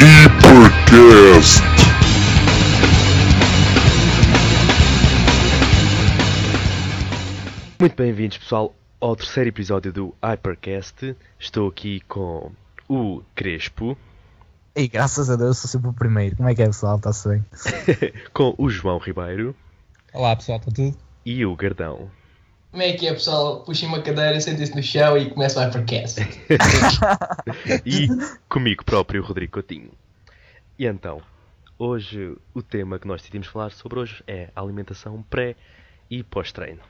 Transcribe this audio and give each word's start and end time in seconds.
Hipercast. 0.00 1.60
Muito 7.80 7.96
bem-vindos, 7.96 8.38
pessoal, 8.38 8.74
ao 9.00 9.14
terceiro 9.14 9.48
episódio 9.50 9.92
do 9.92 10.14
Hypercast. 10.22 11.16
Estou 11.38 11.68
aqui 11.68 12.00
com 12.08 12.50
o 12.88 13.22
Crespo, 13.34 13.96
E 14.74 14.88
graças 14.88 15.30
a 15.30 15.36
Deus 15.36 15.58
sou 15.58 15.68
sempre 15.70 15.88
o 15.90 15.92
primeiro. 15.92 16.36
Como 16.36 16.48
é 16.48 16.54
que 16.54 16.62
é, 16.62 16.66
pessoal? 16.66 16.96
Está-se 16.96 17.28
bem? 17.28 17.44
com 18.32 18.54
o 18.58 18.68
João 18.70 18.98
Ribeiro 18.98 19.54
Olá 20.12 20.34
pessoal, 20.36 20.58
está 20.58 20.70
tudo? 20.70 20.96
e 21.24 21.44
o 21.44 21.54
Gardão. 21.54 22.08
Como 22.70 22.82
é 22.82 22.92
que 22.92 23.06
é, 23.06 23.12
pessoal? 23.12 23.60
Puxem 23.60 23.88
uma 23.88 24.02
cadeira, 24.02 24.38
sentem-se 24.40 24.74
no 24.76 24.82
chão 24.82 25.16
e 25.16 25.30
começa 25.30 25.58
o 25.58 25.62
Hypercast. 25.64 26.20
E 27.84 28.08
comigo 28.48 28.84
próprio, 28.84 29.22
Rodrigo 29.22 29.52
Coutinho. 29.54 29.90
E 30.78 30.86
então, 30.86 31.22
hoje 31.78 32.36
o 32.54 32.62
tema 32.62 32.98
que 32.98 33.06
nós 33.06 33.20
decidimos 33.22 33.48
falar 33.48 33.70
sobre 33.70 33.98
hoje 33.98 34.22
é 34.26 34.50
a 34.54 34.60
alimentação 34.60 35.22
pré 35.30 35.56
e 36.10 36.22
pós-treino. 36.22 36.80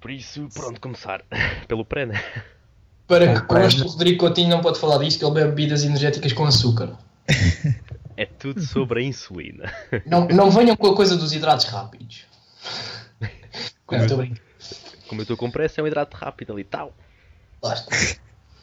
Por 0.00 0.10
isso, 0.10 0.48
pronto, 0.54 0.80
começar 0.80 1.22
pelo 1.66 1.84
pré, 1.84 2.06
né? 2.06 2.22
Para 3.06 3.26
que 3.26 3.38
Ok. 3.40 3.46
conste, 3.48 3.82
o 3.82 3.86
Rodrigo 3.88 4.18
Coutinho 4.18 4.48
não 4.50 4.60
pode 4.60 4.78
falar 4.78 4.98
disto, 4.98 5.18
que 5.18 5.24
ele 5.24 5.34
bebe 5.34 5.48
bebidas 5.48 5.84
energéticas 5.84 6.32
com 6.32 6.44
açúcar. 6.44 6.96
É 8.16 8.24
tudo 8.24 8.60
sobre 8.62 9.00
a 9.00 9.02
insulina. 9.02 9.72
Não, 10.06 10.26
não 10.28 10.48
venham 10.52 10.76
com 10.76 10.86
a 10.88 10.96
coisa 10.96 11.16
dos 11.16 11.32
hidratos 11.32 11.66
rápidos. 11.66 12.24
Como 13.86 14.02
estou 14.02 14.18
a 14.18 14.22
brincar. 14.22 14.42
Como 15.08 15.20
eu 15.20 15.22
estou 15.22 15.36
com 15.36 15.50
pressa, 15.50 15.80
é 15.80 15.84
um 15.84 15.86
hidrato 15.86 16.16
rápido 16.16 16.52
ali, 16.52 16.64
tal. 16.64 16.94
Lá 17.62 17.74
está. 17.74 18.20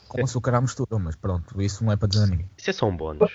Com 0.08 0.24
açúcar 0.24 0.56
à 0.56 0.62
mistura, 0.62 1.00
mas 1.00 1.16
pronto, 1.16 1.62
isso 1.62 1.84
não 1.84 1.92
é 1.92 1.96
para 1.96 2.08
dizer 2.08 2.24
a 2.24 2.28
ninguém. 2.28 2.50
Isso 2.58 2.70
é 2.70 2.74
só 2.74 2.88
um 2.88 2.98
bónus. 2.98 3.32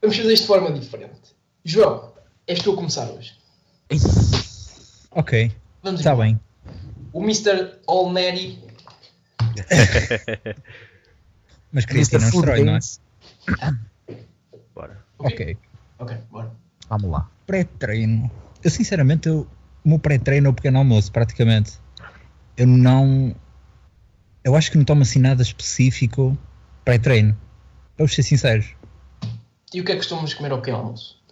Vamos 0.00 0.16
fazer 0.16 0.32
isto 0.32 0.42
de 0.42 0.48
forma 0.48 0.72
diferente. 0.72 1.36
João, 1.64 2.12
és 2.46 2.60
tu 2.60 2.72
a 2.72 2.76
começar 2.76 3.08
hoje. 3.10 3.38
Ok, 5.12 5.54
Vamos 5.82 6.00
está 6.00 6.14
bem. 6.16 6.40
O 7.12 7.22
Mr. 7.22 7.78
All 7.86 8.12
Natty. 8.12 8.58
Mas 11.72 11.84
é 11.84 11.92
Mr. 11.92 12.20
Food 12.20 12.36
estranho, 12.36 12.64
não 12.66 12.76
é? 12.76 12.80
Bora. 14.74 15.04
Ok. 15.18 15.56
Ok, 15.98 16.16
bora. 16.30 16.52
Vamos 16.88 17.10
lá. 17.10 17.30
Pré-treino. 17.46 18.30
Eu 18.62 18.70
sinceramente, 18.70 19.28
eu, 19.28 19.46
o 19.86 19.88
meu 19.88 19.98
pré-treino 20.00 20.48
é 20.48 20.50
o 20.50 20.52
pequeno 20.52 20.78
almoço, 20.78 21.12
praticamente. 21.12 21.74
Eu 22.56 22.66
não. 22.66 23.36
Eu 24.42 24.56
acho 24.56 24.68
que 24.68 24.76
não 24.76 24.84
tomo 24.84 25.02
assim 25.02 25.20
nada 25.20 25.40
específico 25.40 26.36
pré-treino. 26.84 27.36
Vamos 27.96 28.12
ser 28.12 28.24
sinceros. 28.24 28.66
E 29.72 29.80
o 29.80 29.84
que 29.84 29.92
é 29.92 29.94
que 29.94 30.00
costumas 30.00 30.34
comer 30.34 30.50
ao 30.50 30.58
pequeno 30.58 30.78
almoço? 30.78 31.22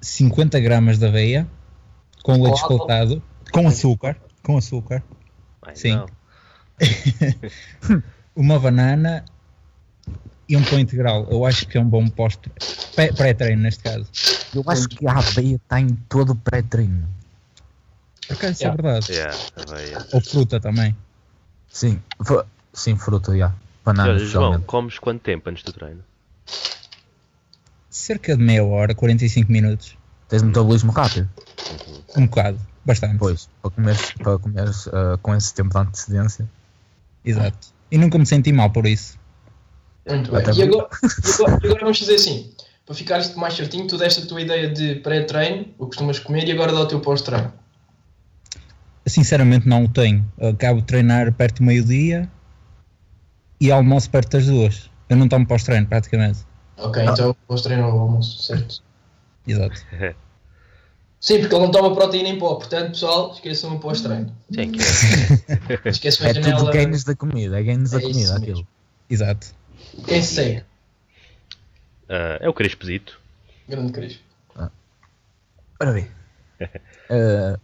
50 0.00 0.58
gramas 0.58 0.98
de 0.98 1.06
aveia 1.06 1.48
com 2.24 2.42
leite 2.42 2.56
espaltado, 2.56 3.22
com 3.52 3.68
açúcar, 3.68 4.16
com 4.42 4.56
açúcar, 4.56 5.02
Ai, 5.62 5.76
Sim. 5.76 6.04
uma 8.34 8.58
banana 8.58 9.24
e 10.48 10.56
um 10.56 10.64
pão 10.64 10.80
integral. 10.80 11.28
Eu 11.30 11.46
acho 11.46 11.68
que 11.68 11.78
é 11.78 11.80
um 11.80 11.88
bom 11.88 12.08
posto 12.08 12.50
pré-treino 13.16 13.62
neste 13.62 13.84
caso. 13.84 14.08
Eu 14.52 14.64
acho 14.66 14.88
que 14.88 15.06
a 15.06 15.18
aveia 15.18 15.54
está 15.54 15.80
em 15.80 15.94
todo 16.08 16.30
o 16.30 16.36
pré-treino. 16.36 17.17
Acaso 18.30 18.52
isso 18.52 18.62
Yeah. 18.64 18.78
é 18.78 18.82
verdade. 18.82 19.12
Yeah. 19.12 20.06
Ou 20.12 20.20
fruta 20.20 20.60
também. 20.60 20.96
Sim, 21.70 22.00
sim, 22.72 22.96
fruta, 22.96 23.36
já. 23.36 23.52
Banana, 23.84 24.10
Olha, 24.10 24.18
João, 24.18 24.60
comes 24.62 24.98
quanto 24.98 25.20
tempo 25.22 25.48
antes 25.48 25.62
do 25.62 25.72
treino? 25.72 26.02
Cerca 27.90 28.36
de 28.36 28.42
meia 28.42 28.64
hora, 28.64 28.94
45 28.94 29.50
minutos. 29.50 29.96
Tens 30.28 30.42
metabolismo 30.42 30.92
rápido? 30.92 31.28
Um 32.16 32.26
bocado, 32.26 32.58
bastante. 32.84 33.16
Pois, 33.18 33.48
para 33.62 33.70
comeres, 33.70 34.12
para 34.12 34.38
comeres 34.38 34.88
ah, 34.88 35.18
com 35.22 35.34
esse 35.34 35.54
tempo 35.54 35.70
de 35.70 35.78
antecedência. 35.78 36.48
Exato. 37.24 37.68
E 37.90 37.96
nunca 37.98 38.18
me 38.18 38.26
senti 38.26 38.52
mal 38.52 38.70
por 38.70 38.86
isso. 38.86 39.18
Muito 40.06 40.30
bem. 40.30 40.42
E 40.42 40.62
agora, 40.62 40.88
agora- 41.34 41.56
agora 41.64 41.80
vamos 41.80 41.98
fazer 41.98 42.14
assim. 42.16 42.52
Para 42.84 42.94
ficar 42.94 43.18
isto 43.20 43.38
mais 43.38 43.54
certinho, 43.54 43.86
tu 43.86 43.98
deste 43.98 44.22
a 44.22 44.26
tua 44.26 44.40
ideia 44.40 44.68
de 44.70 44.96
pré-treino, 44.96 45.62
o 45.78 45.84
que 45.84 45.96
costumas 45.96 46.18
comer, 46.18 46.46
e 46.48 46.52
agora 46.52 46.72
dá 46.72 46.80
o 46.80 46.86
teu 46.86 47.00
pós-treino. 47.00 47.52
Sinceramente 49.08 49.68
não 49.68 49.84
o 49.84 49.88
tenho. 49.88 50.24
Acabo 50.40 50.80
de 50.80 50.86
treinar 50.86 51.32
perto 51.32 51.58
do 51.58 51.64
meio-dia 51.64 52.30
e 53.60 53.70
almoço 53.70 54.10
perto 54.10 54.32
das 54.32 54.46
duas. 54.46 54.90
Eu 55.08 55.16
não 55.16 55.28
tomo 55.28 55.46
pós-treino, 55.46 55.86
praticamente. 55.86 56.40
Ok, 56.76 57.02
então 57.04 57.34
pós-treino 57.46 57.84
ao 57.84 57.98
almoço, 57.98 58.42
certo? 58.42 58.82
Exato. 59.46 59.84
Sim, 61.20 61.40
porque 61.40 61.52
ele 61.54 61.64
não 61.64 61.70
toma 61.72 61.92
proteína 61.94 62.28
em 62.28 62.38
pó, 62.38 62.54
portanto, 62.54 62.90
pessoal, 62.90 63.32
esqueçam 63.32 63.74
o 63.74 63.80
pós-treino. 63.80 64.32
Que 64.52 64.60
Esqueçam 65.88 66.26
a 66.26 66.30
É 66.30 66.34
tudo 66.34 66.44
janela. 66.44 66.70
gains 66.72 67.02
da 67.02 67.16
comida, 67.16 67.58
é 67.58 67.62
gains 67.64 67.90
da 67.90 67.98
É 67.98 68.02
comida, 68.02 68.18
mesmo. 68.20 68.36
aquilo. 68.36 68.68
Exato. 69.10 69.48
Quem 70.06 70.22
segue? 70.22 70.62
Ah, 72.08 72.38
é 72.40 72.48
o 72.48 72.54
Crespesito. 72.54 73.20
Grande 73.68 73.92
Crespo. 73.92 74.22
Ora 75.80 75.92
bem. 75.92 76.08
Ah, 77.10 77.58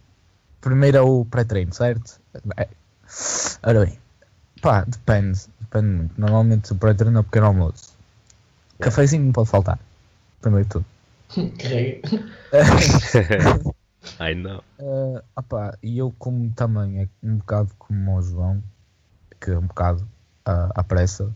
primeiro 0.65 0.97
é 0.97 1.01
o 1.01 1.23
pré-treino, 1.23 1.71
certo? 1.71 2.19
É. 2.57 2.67
Ora 3.61 3.85
bem. 3.85 3.99
Pá, 4.61 4.83
depende. 4.83 5.39
Depende 5.61 5.87
muito. 5.87 6.19
Normalmente 6.19 6.73
o 6.73 6.75
pré-treino 6.75 7.17
é 7.17 7.21
o 7.21 7.23
pequeno 7.23 7.45
almoço. 7.45 7.93
Cafezinho 8.79 9.25
não 9.25 9.31
pode 9.31 9.49
faltar. 9.49 9.77
Primeiro 10.41 10.65
de 10.65 10.71
tudo. 10.71 10.85
Ai 14.19 14.33
não. 14.33 14.63
Ah, 14.79 15.23
opá, 15.37 15.77
e 15.83 15.99
eu 15.99 16.11
como 16.17 16.49
também 16.51 17.03
é 17.03 17.09
um 17.23 17.37
bocado 17.37 17.71
como 17.77 18.17
o 18.17 18.21
João, 18.21 18.61
que 19.39 19.51
é 19.51 19.57
um 19.57 19.67
bocado 19.67 20.05
ah, 20.45 20.71
à 20.75 20.83
pressa, 20.83 21.31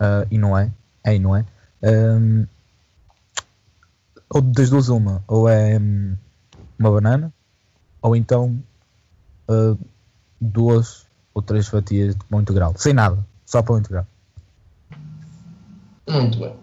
ah, 0.00 0.26
e 0.30 0.38
não 0.38 0.56
é, 0.56 0.72
é 1.02 1.14
e 1.14 1.18
não 1.18 1.36
é. 1.36 1.44
Ahm, 1.82 2.46
ou 4.28 4.42
das 4.42 4.70
duas 4.70 4.88
uma, 4.88 5.22
ou 5.26 5.48
é 5.48 5.78
hum, 5.78 6.16
uma 6.78 6.90
banana, 6.90 7.32
ou 8.04 8.14
então 8.14 8.62
ah, 9.48 9.74
duas 10.38 11.06
ou 11.32 11.40
três 11.40 11.66
fatias 11.66 12.14
de 12.14 12.24
pão 12.26 12.40
integral, 12.42 12.74
sem 12.76 12.92
nada, 12.92 13.24
só 13.46 13.62
pão 13.62 13.78
integral. 13.78 14.06
Muito 16.08 16.38
bem. 16.38 16.54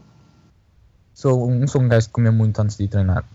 Sou, 1.16 1.50
um- 1.50 1.68
sou 1.68 1.82
um 1.82 1.88
gajo 1.90 2.06
de 2.08 2.14
comer 2.14 2.32
muito 2.32 2.62
antes 2.62 2.78
de 2.78 2.84
ir 2.84 2.88
treinar. 2.88 3.26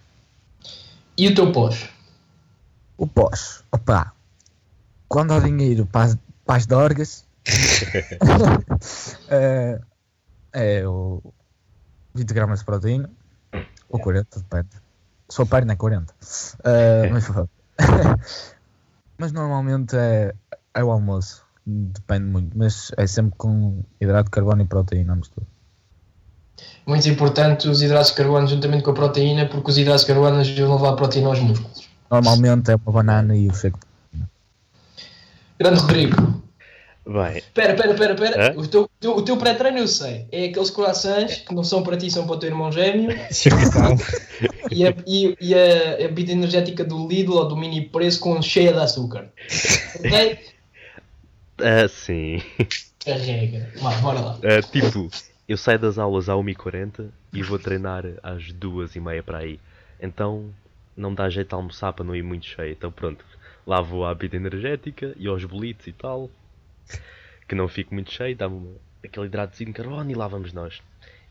E 1.19 1.27
o 1.29 1.35
teu 1.35 1.51
pós? 1.53 1.89
O 2.97 3.07
pós, 3.09 3.65
opá, 3.73 4.13
quando 5.09 5.33
há 5.33 5.41
dinheiro 5.41 5.85
para 5.85 6.07
as, 6.07 6.17
para 6.45 6.57
as 6.57 6.67
dorgas, 6.67 7.25
é, 9.29 9.81
é 10.81 10.89
o 10.89 11.21
20 12.15 12.33
gramas 12.33 12.61
de 12.61 12.65
proteína, 12.65 13.11
ou 13.89 13.99
40, 14.01 14.39
depende. 14.41 14.69
For 15.31 15.47
perna 15.47 15.73
é 15.73 15.77
40. 15.77 16.15
É, 16.65 17.11
mas. 17.11 17.27
mas 19.19 19.33
normalmente 19.33 19.97
é, 19.97 20.35
é 20.75 20.85
o 20.85 20.91
almoço, 20.91 21.45
depende 21.67 22.25
muito, 22.25 22.57
mas 22.57 22.93
é 22.97 23.07
sempre 23.07 23.35
com 23.37 23.83
hidrato 24.01 24.25
de 24.25 24.31
carbono 24.31 24.63
e 24.63 24.67
proteína 24.67 25.13
a 25.13 25.17
mistura. 25.17 25.47
Muito 26.87 27.09
importante 27.09 27.69
os 27.69 27.83
hidratos 27.83 28.11
de 28.11 28.17
carbono 28.17 28.47
juntamente 28.47 28.85
com 28.85 28.91
a 28.91 28.95
proteína, 28.95 29.47
porque 29.47 29.71
os 29.71 29.79
hidratos 29.79 30.03
de 30.03 30.07
carbono 30.07 30.39
ajudam 30.39 30.73
a 30.73 30.77
levar 30.77 30.91
a 30.91 30.97
proteína 30.97 31.29
aos 31.29 31.41
músculos. 31.41 31.89
Normalmente 32.11 32.71
é 32.71 32.77
uma 32.77 32.93
banana 32.93 33.37
e 33.37 33.49
o 33.49 33.55
shake. 33.55 33.79
Grande 35.59 35.81
Rodrigo. 35.81 36.46
Bem, 37.07 37.39
Espera, 37.39 37.73
espera, 37.75 37.93
espera, 37.93 38.13
espera. 38.15 38.59
O 38.59 38.67
teu, 38.67 38.91
teu- 38.99 39.17
o 39.17 39.23
teu 39.23 39.37
pré-treino 39.37 39.79
eu 39.79 39.87
sei. 39.87 40.27
É 40.33 40.47
aqueles 40.47 40.71
croissants 40.71 41.37
que 41.37 41.55
não 41.55 41.63
são 41.63 41.83
para 41.85 41.97
ti, 41.97 42.11
são 42.11 42.27
para 42.27 42.35
o 42.35 42.39
teu 42.39 42.49
irmão 42.49 42.71
gêmeo. 42.73 43.11
E 44.71 44.85
a, 44.87 44.93
e, 45.07 45.37
e 45.41 45.55
a, 45.55 45.95
a 45.95 46.09
bebida 46.09 46.33
energética 46.33 46.85
do 46.85 47.07
Lidl 47.09 47.33
ou 47.37 47.49
do 47.49 47.57
mini 47.57 47.89
preço 47.89 48.19
com 48.21 48.43
cheia 48.43 48.73
de 48.73 48.79
açúcar. 48.81 49.29
Ok? 50.01 50.39
ah, 51.63 51.89
sim. 51.89 52.43
Carrega. 53.05 53.71
Vá, 53.81 53.91
bora 54.01 54.21
lá. 54.21 54.39
Ah, 54.43 54.61
tipo, 54.61 55.09
eu 55.49 55.57
saio 55.57 55.79
das 55.79 55.99
aulas 55.99 56.29
à 56.29 56.35
1h40 56.35 57.07
e 57.33 57.43
vou 57.43 57.59
treinar 57.59 58.05
às 58.23 58.43
2h30 58.53 59.23
para 59.23 59.39
aí. 59.39 59.61
Então 60.03 60.47
não 60.97 61.15
dá 61.15 61.31
jeito 61.31 61.55
a 61.55 61.57
almoçar 61.57 61.93
para 61.93 62.05
não 62.05 62.15
ir 62.17 62.23
muito 62.23 62.47
cheio. 62.47 62.73
Então 62.73 62.91
pronto, 62.91 63.25
lá 63.67 63.81
vou 63.81 64.05
à 64.05 64.13
bebida 64.15 64.37
energética 64.37 65.15
e 65.17 65.29
aos 65.29 65.45
bolitos 65.45 65.87
e 65.87 65.93
tal. 65.93 66.29
Que 67.49 67.55
não 67.55 67.69
fico 67.69 67.95
muito 67.95 68.13
cheio, 68.13 68.37
dá-me 68.37 68.57
uma- 68.57 68.75
aquele 69.05 69.27
hidratozinho 69.27 69.71
de 69.71 69.77
carbono 69.77 70.11
e 70.11 70.15
lá 70.15 70.27
vamos 70.27 70.53
nós. 70.53 70.81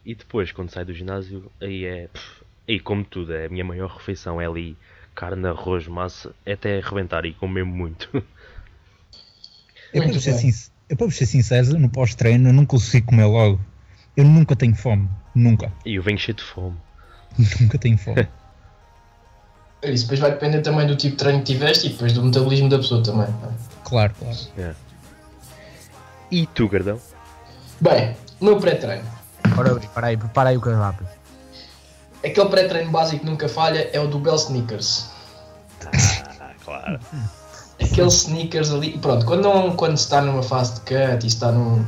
E 0.05 0.13
depois, 0.15 0.51
quando 0.51 0.69
saio 0.69 0.85
do 0.85 0.93
ginásio, 0.93 1.51
aí 1.61 1.83
é. 1.85 2.07
pff, 2.07 2.43
aí 2.67 2.79
como 2.79 3.03
tudo, 3.03 3.33
é 3.33 3.45
a 3.45 3.49
minha 3.49 3.65
maior 3.65 3.89
refeição. 3.89 4.39
É 4.39 4.45
ali 4.45 4.77
carne, 5.13 5.47
arroz, 5.47 5.87
massa, 5.87 6.33
é 6.45 6.53
até 6.53 6.79
arrebentar 6.79 7.25
e 7.25 7.33
comer 7.33 7.63
muito. 7.65 8.09
Eu, 9.93 10.03
para 10.03 10.19
ser 10.19 10.31
bem. 10.31 10.51
sinc- 10.51 10.71
eu, 10.89 10.97
para 10.97 11.05
vos 11.07 11.15
ser 11.15 11.25
sincero, 11.25 11.79
no 11.79 11.89
pós-treino 11.89 12.49
eu 12.49 12.53
não 12.53 12.65
consigo 12.65 13.07
comer 13.07 13.25
logo. 13.25 13.59
eu 14.17 14.23
nunca 14.25 14.55
tenho 14.55 14.75
fome. 14.75 15.09
Nunca. 15.33 15.71
E 15.85 15.95
eu 15.95 16.03
venho 16.03 16.17
cheio 16.17 16.35
de 16.35 16.43
fome. 16.43 16.77
Nunca 17.59 17.77
tenho 17.77 17.97
fome. 17.97 18.25
Isso 19.83 20.03
depois 20.05 20.19
vai 20.21 20.31
depender 20.31 20.61
também 20.61 20.87
do 20.87 20.95
tipo 20.95 21.11
de 21.11 21.17
treino 21.17 21.39
que 21.39 21.53
tiveste 21.53 21.87
e 21.87 21.89
depois 21.91 22.13
do 22.13 22.23
metabolismo 22.23 22.69
da 22.69 22.77
pessoa 22.77 23.03
também. 23.03 23.27
claro, 23.83 24.13
claro. 24.17 24.75
E 26.35 26.45
tu, 26.47 26.67
Gardão? 26.67 26.99
Bem, 27.79 28.13
o 28.41 28.45
meu 28.45 28.59
pré-treino. 28.59 29.05
Ora 29.57 29.73
bem, 29.73 29.87
para 29.93 30.07
aí, 30.07 30.17
prepara 30.17 30.49
aí 30.49 30.57
o 30.57 30.59
cardápio. 30.59 31.07
Aquele 32.21 32.49
pré-treino 32.49 32.91
básico 32.91 33.23
que 33.23 33.25
nunca 33.25 33.47
falha 33.47 33.89
é 33.93 34.01
o 34.01 34.07
do 34.09 34.19
Bell 34.19 34.35
Sneakers. 34.35 35.11
Ah, 35.85 36.51
claro. 36.65 36.99
Aqueles 37.81 38.15
sneakers 38.15 38.69
ali. 38.71 38.97
Pronto, 38.97 39.25
quando, 39.25 39.43
não, 39.43 39.77
quando 39.77 39.95
se 39.95 40.03
está 40.03 40.19
numa 40.19 40.43
fase 40.43 40.73
de 40.73 40.79
cut 40.81 41.23
e 41.23 41.27
está 41.27 41.53
num. 41.53 41.85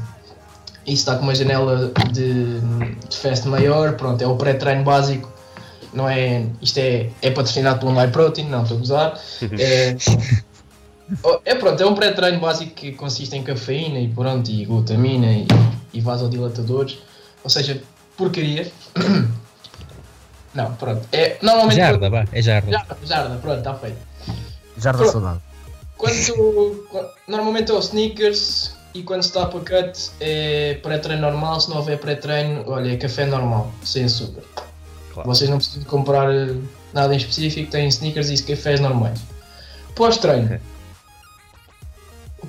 E 0.86 0.92
se 0.92 1.00
está 1.00 1.18
com 1.18 1.24
uma 1.24 1.36
janela 1.36 1.92
de, 2.14 2.62
de 2.62 3.18
festa 3.18 3.50
maior, 3.50 3.98
pronto, 3.98 4.22
é 4.22 4.28
o 4.28 4.38
pré-treino 4.38 4.86
básico. 4.86 5.30
Não 5.92 6.08
é. 6.08 6.46
Isto 6.62 6.78
é, 6.78 7.10
é 7.22 7.32
patrocinado 7.32 7.80
pelo 7.80 7.92
My 7.92 8.08
Protein, 8.08 8.48
não 8.48 8.64
estou 8.64 8.78
a 8.78 8.80
gozar. 8.80 9.20
É, 9.60 9.98
é 11.45 11.56
pronto, 11.56 11.81
é 11.81 11.86
um 11.86 11.95
pré-treino 11.95 12.39
básico 12.39 12.74
que 12.74 12.92
consiste 12.92 13.36
em 13.36 13.44
cafeína 13.44 14.00
e 14.00 14.07
pronto, 14.07 14.50
e 14.50 14.65
glutamina 14.65 15.27
e, 15.27 15.48
e 15.94 16.01
vasodilatadores. 16.01 16.98
Ou 17.44 17.50
seja, 17.50 17.81
porcaria. 18.15 18.71
Não, 20.54 20.74
pronto. 20.74 21.07
É, 21.12 21.38
normalmente. 21.42 21.77
Jarda, 21.77 22.09
vá, 22.09 22.25
é 22.31 22.42
jarda. 22.42 22.71
Jarda, 22.71 22.98
jarda, 23.04 23.36
pronto, 23.36 23.59
está 23.59 23.74
feito. 23.75 23.98
Já 24.77 24.92
da 24.92 24.98
Pronto. 24.98 25.12
saudade. 25.12 25.39
Quando 25.98 26.86
normalmente 27.27 27.71
é 27.71 27.74
o 27.74 27.80
sneakers 27.80 28.75
e 28.94 29.01
quando 29.01 29.24
se 29.24 29.30
está 29.30 29.45
para 29.45 29.60
cut 29.60 30.12
é 30.19 30.75
pré-treino 30.81 31.21
normal, 31.21 31.60
se 31.60 31.69
não 31.69 31.77
houver 31.77 32.00
pré-treino, 32.00 32.63
olha, 32.68 32.94
é 32.94 32.98
café 32.98 33.25
normal, 33.25 33.71
sem 33.83 34.06
açúcar. 34.06 34.44
Claro. 35.13 35.30
Vocês 35.30 35.50
não 35.50 35.57
precisam 35.57 35.81
de 35.81 35.88
comprar 35.88 36.31
eh, 36.33 36.56
nada 36.94 37.13
em 37.13 37.18
específico, 37.18 37.71
têm 37.71 37.88
sneakers 37.88 38.30
e 38.30 38.44
cafés 38.44 38.80
normais. 38.80 39.19
Pós-treino. 39.95 40.60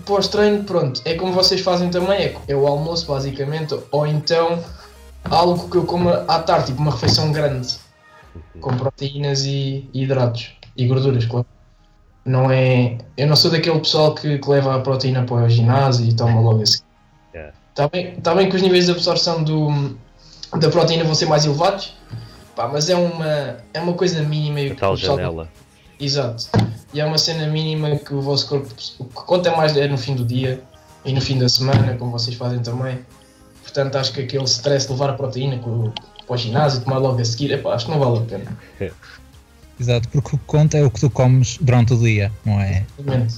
Pós-treino, 0.09 0.65
pronto, 0.65 1.03
é 1.05 1.15
como 1.15 1.35
vocês 1.35 1.61
fazem 1.61 1.91
também, 1.91 2.19
é, 2.19 2.37
é 2.49 2.57
o 2.57 2.67
almoço 2.67 3.07
basicamente, 3.07 3.79
ou 3.91 4.07
então 4.07 4.59
algo 5.31 5.69
que 5.69 5.77
eu 5.77 5.85
como 5.85 6.09
à 6.09 6.39
tarde, 6.39 6.69
tipo 6.69 6.81
uma 6.81 6.91
refeição 6.93 7.31
grande, 7.31 7.77
com 8.59 8.75
proteínas 8.75 9.45
e, 9.45 9.87
e 9.93 10.03
hidratos 10.05 10.53
e 10.75 10.87
gorduras, 10.87 11.27
claro. 11.27 11.45
Não 12.25 12.51
é. 12.51 12.97
Eu 13.19 13.27
não 13.27 13.37
sou 13.37 13.51
daquele 13.51 13.79
pessoal 13.81 14.15
que, 14.15 14.39
que 14.39 14.49
leva 14.51 14.77
a 14.77 14.81
proteína 14.81 15.25
para 15.25 15.37
o 15.45 15.49
ginásio 15.49 16.07
e 16.07 16.15
toma 16.15 16.41
logo 16.41 16.63
assim. 16.63 16.81
Yeah. 17.35 17.53
Está 17.71 17.89
bem, 17.89 18.15
tá 18.17 18.35
bem 18.35 18.49
que 18.49 18.57
os 18.57 18.63
níveis 18.63 18.87
de 18.87 18.93
absorção 18.93 19.43
do, 19.43 19.95
da 20.59 20.71
proteína 20.71 21.05
vão 21.05 21.15
ser 21.15 21.27
mais 21.27 21.45
elevados, 21.45 21.95
pá, 22.57 22.67
mas 22.67 22.89
é 22.89 22.97
uma, 22.97 23.59
é 23.75 23.81
uma 23.81 23.93
coisa 23.93 24.23
mínima. 24.23 24.61
e 24.61 24.71
A 24.71 24.73
o 24.73 24.77
tal 24.77 24.95
pessoal- 24.95 25.17
janela. 25.19 25.49
Exato. 26.01 26.49
E 26.93 27.01
é 27.01 27.05
uma 27.05 27.19
cena 27.19 27.47
mínima 27.47 27.97
que 27.97 28.15
o 28.15 28.21
vosso 28.21 28.49
corpo. 28.49 28.69
O 28.99 29.05
que 29.05 29.15
conta 29.15 29.55
mais 29.57 29.77
é 29.77 29.89
no 29.89 29.99
fim 29.99 30.15
do 30.15 30.25
dia 30.25 30.63
e 31.05 31.13
no 31.13 31.21
fim 31.21 31.39
da 31.39 31.49
semana, 31.49 31.97
como 31.97 32.13
vocês 32.13 32.37
fazem 32.37 32.61
também. 32.61 32.99
Portanto, 33.63 33.97
acho 33.97 34.13
que 34.13 34.23
aquele 34.23 34.45
stress 34.45 34.87
de 34.87 34.93
levar 34.93 35.11
a 35.11 35.13
proteína 35.13 35.59
para 35.59 36.35
o, 36.35 36.37
ginásio 36.37 36.81
e 36.81 36.85
tomar 36.85 36.99
logo 36.99 37.21
a 37.21 37.25
seguir, 37.25 37.53
epá, 37.53 37.75
acho 37.75 37.87
que 37.87 37.91
não 37.91 37.99
vale 37.99 38.19
a 38.19 38.23
pena. 38.23 38.59
Exato, 39.81 40.09
porque 40.09 40.35
o 40.35 40.39
que 40.39 40.45
conta 40.47 40.79
é 40.79 40.85
o 40.85 40.91
que 40.91 40.99
tu 40.99 41.09
comes 41.09 41.59
durante 41.61 41.93
o 41.93 41.99
dia, 41.99 42.33
não 42.45 42.61
é? 42.61 42.85
Realmente. 42.99 43.37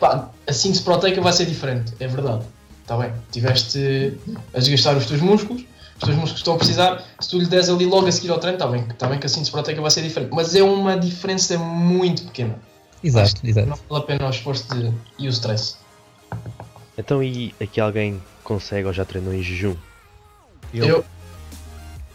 Pá, 0.00 0.28
a 0.46 0.52
síntese 0.52 0.82
proteica 0.82 1.20
vai 1.20 1.32
ser 1.32 1.46
diferente, 1.46 1.92
é 2.00 2.08
verdade. 2.08 2.44
Está 2.82 2.96
bem. 2.96 3.12
Tiveste 3.30 4.18
a 4.52 4.58
desgastar 4.58 4.96
os 4.96 5.06
teus 5.06 5.20
músculos, 5.20 5.64
os 6.08 6.14
músculos 6.14 6.38
estão 6.38 6.54
a 6.54 6.56
precisar. 6.58 7.04
Se 7.20 7.28
tu 7.30 7.38
lhe 7.38 7.46
des 7.46 7.68
ali 7.68 7.84
logo 7.86 8.06
a 8.06 8.12
seguir 8.12 8.30
ao 8.30 8.38
treino, 8.38 8.56
está 8.56 8.66
bem, 8.66 8.82
está 8.88 9.06
bem 9.08 9.18
que 9.18 9.26
a 9.26 9.28
síntese 9.28 9.50
proteica 9.50 9.80
vai 9.82 9.90
ser 9.90 10.02
diferente. 10.02 10.30
Mas 10.32 10.54
é 10.54 10.62
uma 10.62 10.96
diferença 10.98 11.58
muito 11.58 12.22
pequena. 12.24 12.58
Exato, 13.02 13.40
Não 13.42 13.50
exato. 13.50 13.68
vale 13.88 14.02
a 14.02 14.06
pena 14.06 14.26
o 14.26 14.30
esforço 14.30 14.66
de, 14.74 14.92
e 15.18 15.26
o 15.26 15.30
stress. 15.30 15.76
Então, 16.98 17.22
e 17.22 17.54
aqui 17.60 17.80
alguém 17.80 18.20
consegue 18.44 18.86
ou 18.86 18.92
já 18.92 19.04
treinou 19.04 19.32
em 19.32 19.42
jejum? 19.42 19.74
Eu- 20.74 20.86
Eu, 20.86 21.04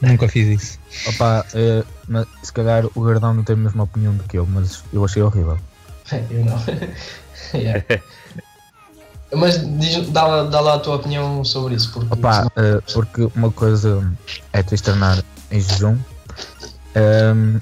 Nunca 0.02 0.28
fiz 0.28 0.62
isso. 0.62 0.80
Opa, 1.10 1.46
eh, 1.56 1.84
mas 2.08 2.28
se 2.44 2.52
calhar 2.54 2.86
o 2.94 3.02
Gardão 3.02 3.34
não 3.34 3.44
tem 3.44 3.54
a 3.56 3.58
mesma 3.58 3.84
opinião 3.86 4.14
do 4.16 4.24
que 4.26 4.38
eu, 4.38 4.46
mas 4.46 4.84
eu 4.94 5.04
achei 5.04 5.22
horrível. 5.24 5.58
eu 6.30 6.46
não. 6.46 6.58
Yeah. 7.54 7.84
Mas 9.34 9.60
diz, 9.80 10.10
dá, 10.10 10.26
lá- 10.26 10.44
dá 10.44 10.60
lá 10.62 10.76
a 10.76 10.80
tua 10.80 10.96
opinião 10.96 11.44
sobre 11.44 11.76
isso. 11.76 11.92
Porque 11.92 12.14
Opa, 12.14 12.34
senão- 12.34 12.52
eh, 12.58 12.82
porque 12.94 13.28
uma 13.36 13.52
coisa 13.52 14.08
é 14.54 14.62
tu 14.64 14.76
treinar 14.82 15.24
em 15.52 15.60
jejum 15.60 15.98
ehm, 16.96 17.60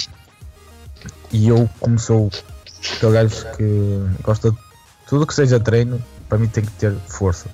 e 1.31 1.47
eu, 1.47 1.69
como 1.79 1.97
sou 1.97 2.29
aquele 2.97 3.11
gajo 3.13 3.45
que 3.57 4.05
gosta 4.23 4.51
de 4.51 4.57
tudo 5.07 5.25
que 5.25 5.33
seja 5.33 5.59
treino, 5.59 6.03
para 6.29 6.37
mim 6.37 6.47
tem 6.47 6.63
que 6.63 6.71
ter 6.71 6.93
força. 7.07 7.47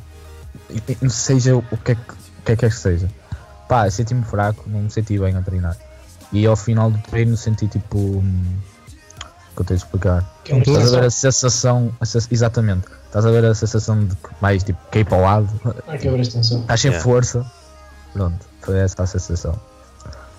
E, 0.70 0.82
e 1.02 1.10
seja 1.10 1.56
o 1.56 1.62
que 1.78 1.92
é 1.92 1.96
que, 1.96 2.02
o 2.12 2.42
que, 2.46 2.52
é 2.52 2.56
que 2.56 2.66
é 2.66 2.70
que 2.70 2.76
seja. 2.76 3.10
Pá, 3.68 3.90
senti-me 3.90 4.24
fraco, 4.26 4.64
não 4.68 4.82
me 4.82 4.90
senti 4.92 5.18
bem 5.20 5.36
a 5.36 5.42
treinar. 5.42 5.78
E 6.32 6.46
ao 6.46 6.56
final 6.56 6.92
do 6.92 6.98
treino 7.10 7.38
senti 7.38 7.68
tipo. 7.68 7.98
hum, 7.98 8.44
que 9.60 9.64
eu 9.64 9.66
tenho 9.66 9.78
de 9.78 9.84
explicar. 9.86 10.24
que 10.46 10.54
é 10.54 10.58
Estás 10.58 10.94
a 10.94 11.00
ver 11.00 11.06
a 11.06 11.10
sensação- 11.10 11.92
a 12.00 12.06
exatamente, 12.32 12.88
estás 13.06 13.26
a 13.26 13.32
ver 13.32 13.44
a 13.46 13.54
sensação 13.54 14.06
de 14.06 14.16
que 14.16 14.30
mais 14.42 14.64
tipo 14.64 14.80
cair 14.90 15.06
para 15.06 15.18
o 15.18 15.22
lado, 15.22 15.50
Ah, 15.88 15.98
quebra 15.98 16.18
a 16.18 16.22
extensão. 16.22 16.62
estás 16.62 16.80
sem 16.82 16.92
Yeah. 16.92 17.04
força. 17.04 17.46
Pronto, 18.14 18.46
foi 18.62 18.80
essa 18.80 19.04
a 19.04 19.08
sensação. 19.08 19.60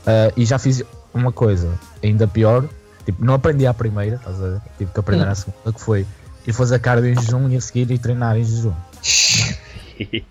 Ah, 0.06 0.32
e 0.36 0.44
já 0.46 0.58
fiz 0.58 0.82
uma 1.12 1.30
coisa 1.32 1.70
ainda 2.02 2.26
pior, 2.26 2.66
tipo, 3.04 3.22
não 3.24 3.34
aprendi 3.34 3.66
à 3.66 3.74
primeira, 3.74 4.16
estás 4.16 4.36
a 4.42 4.48
ver? 4.48 4.60
Tive 4.78 4.90
que 4.92 5.00
aprender 5.00 5.26
Hum. 5.26 5.30
à 5.30 5.34
segunda, 5.34 5.72
que 5.72 5.80
foi 5.80 6.06
ir 6.46 6.52
fazer 6.54 6.78
cardio 6.78 7.10
em 7.10 7.14
jejum 7.20 7.48
e 7.50 7.56
a 7.56 7.60
seguir 7.60 7.90
ir 7.90 7.98
treinar 7.98 8.36
em 8.38 8.44
jejum. 8.44 8.72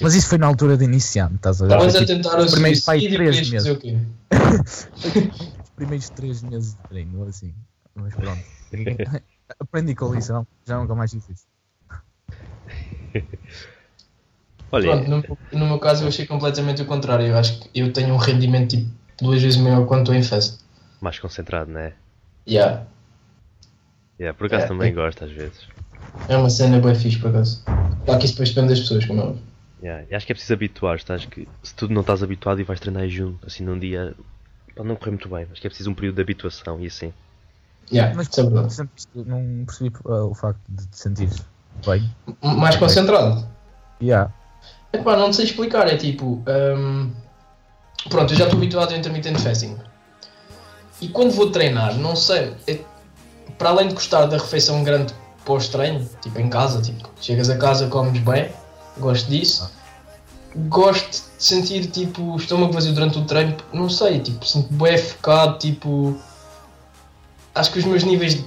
Mas 0.00 0.14
isso 0.14 0.28
foi 0.28 0.38
na 0.38 0.46
altura 0.48 0.76
de 0.76 0.84
iniciante, 0.84 1.36
estás 1.36 1.62
a 1.62 1.66
ver? 1.66 1.72
Estavas 1.74 1.94
a 1.94 1.98
tipo, 2.00 2.12
tentar 2.12 2.40
o 2.40 2.50
primeiros, 2.50 2.80
pai, 2.80 3.00
três 3.00 3.50
quê? 3.80 3.96
os 5.62 5.70
primeiros 5.76 6.08
3 6.10 6.42
meses 6.50 6.74
de 6.74 6.88
treino, 6.88 7.24
assim. 7.28 7.54
Mas 7.94 8.14
pronto, 8.14 8.44
aprendi 9.60 9.94
com 9.94 10.10
a 10.10 10.14
lição, 10.16 10.46
já 10.66 10.78
nunca 10.78 10.94
mais 10.94 11.10
fiz 11.12 11.28
isso. 11.28 11.46
Olha, 14.72 14.88
Pronto, 14.88 15.08
no, 15.10 15.16
meu- 15.18 15.38
no 15.52 15.66
meu 15.66 15.78
caso 15.78 16.04
eu 16.04 16.08
achei 16.08 16.26
completamente 16.26 16.82
o 16.82 16.86
contrário. 16.86 17.26
Eu 17.26 17.36
acho 17.38 17.60
que 17.60 17.70
eu 17.80 17.92
tenho 17.92 18.12
um 18.14 18.16
rendimento 18.18 18.76
tipo 18.76 18.90
duas 19.20 19.40
vezes 19.40 19.58
maior 19.58 19.86
quando 19.86 20.00
estou 20.02 20.14
em 20.14 20.22
festa. 20.22 20.58
mais 21.00 21.18
concentrado, 21.18 21.70
não 21.70 21.80
é? 21.80 21.92
Yeah. 22.46 22.84
Yeah, 24.20 24.36
por 24.36 24.46
acaso 24.46 24.64
É, 24.64 24.68
também 24.68 24.90
é. 24.90 24.94
gosto 24.94 25.24
às 25.24 25.30
vezes. 25.30 25.66
É 26.28 26.36
uma 26.36 26.50
cena 26.50 26.80
bem 26.80 26.94
fixe 26.94 27.18
por 27.18 27.30
acaso. 27.30 27.62
Claro 28.04 28.18
que 28.20 28.26
isso 28.26 28.34
depois 28.34 28.48
depende 28.50 28.68
das 28.70 28.80
pessoas, 28.80 29.04
como 29.06 29.20
é 29.20 29.24
óbvio. 29.24 29.42
Yeah, 29.82 30.06
e 30.10 30.14
acho 30.14 30.24
que 30.26 30.32
é 30.32 30.34
preciso 30.34 30.54
habituar, 30.54 30.96
estás 30.96 31.24
que 31.26 31.46
se 31.62 31.74
tu 31.74 31.88
não 31.88 32.00
estás 32.00 32.22
habituado 32.22 32.60
e 32.60 32.64
vais 32.64 32.80
treinar 32.80 33.02
jejum, 33.08 33.34
assim 33.46 33.64
num 33.64 33.78
dia 33.78 34.14
pode 34.74 34.88
não 34.88 34.96
correr 34.96 35.10
muito 35.10 35.28
bem, 35.28 35.46
acho 35.50 35.60
que 35.60 35.66
é 35.66 35.70
preciso 35.70 35.90
um 35.90 35.94
período 35.94 36.16
de 36.16 36.22
habituação 36.22 36.80
e 36.80 36.86
assim. 36.86 37.12
Yeah, 37.92 38.14
Mas 38.14 38.28
sempre 38.28 38.54
não 39.26 39.64
percebi 39.66 39.92
ah, 40.06 40.24
o 40.24 40.34
facto 40.34 40.60
de 40.68 40.86
te 40.86 40.98
sentir 40.98 41.30
bem. 41.86 42.10
Mais 42.42 42.76
concentrado. 42.76 43.46
Yeah. 44.02 44.32
Epá, 44.92 45.16
não 45.16 45.32
sei 45.32 45.44
explicar, 45.46 45.88
é 45.88 45.96
tipo. 45.96 46.42
hum, 46.76 47.10
pronto, 48.08 48.32
eu 48.32 48.38
já 48.38 48.44
estou 48.44 48.58
habituado 48.58 48.92
ao 48.92 48.98
intermittent 48.98 49.38
fasting. 49.38 49.76
E 51.00 51.08
quando 51.08 51.32
vou 51.32 51.50
treinar, 51.50 51.96
não 51.96 52.16
sei. 52.16 52.54
é- 52.66 52.80
para 53.58 53.68
além 53.70 53.88
de 53.88 53.94
gostar 53.94 54.26
da 54.26 54.36
refeição 54.36 54.82
grande 54.82 55.14
pós-treino, 55.44 56.08
tipo 56.20 56.40
em 56.40 56.48
casa, 56.48 56.80
tipo, 56.82 57.08
chegas 57.20 57.48
a 57.50 57.56
casa, 57.56 57.86
comes 57.86 58.20
bem, 58.20 58.50
gosto 58.98 59.28
disso. 59.28 59.70
Gosto 60.68 61.10
de 61.36 61.42
sentir 61.44 61.86
tipo 61.86 62.22
o 62.22 62.36
estômago 62.36 62.72
vazio 62.72 62.92
durante 62.92 63.18
o 63.18 63.24
treino, 63.24 63.56
não 63.72 63.88
sei, 63.88 64.20
tipo, 64.20 64.44
sinto 64.46 64.72
bem 64.72 64.96
focado, 64.96 65.58
tipo. 65.58 66.18
Acho 67.54 67.70
que 67.72 67.78
os 67.78 67.84
meus 67.84 68.02
níveis 68.02 68.34
de. 68.34 68.44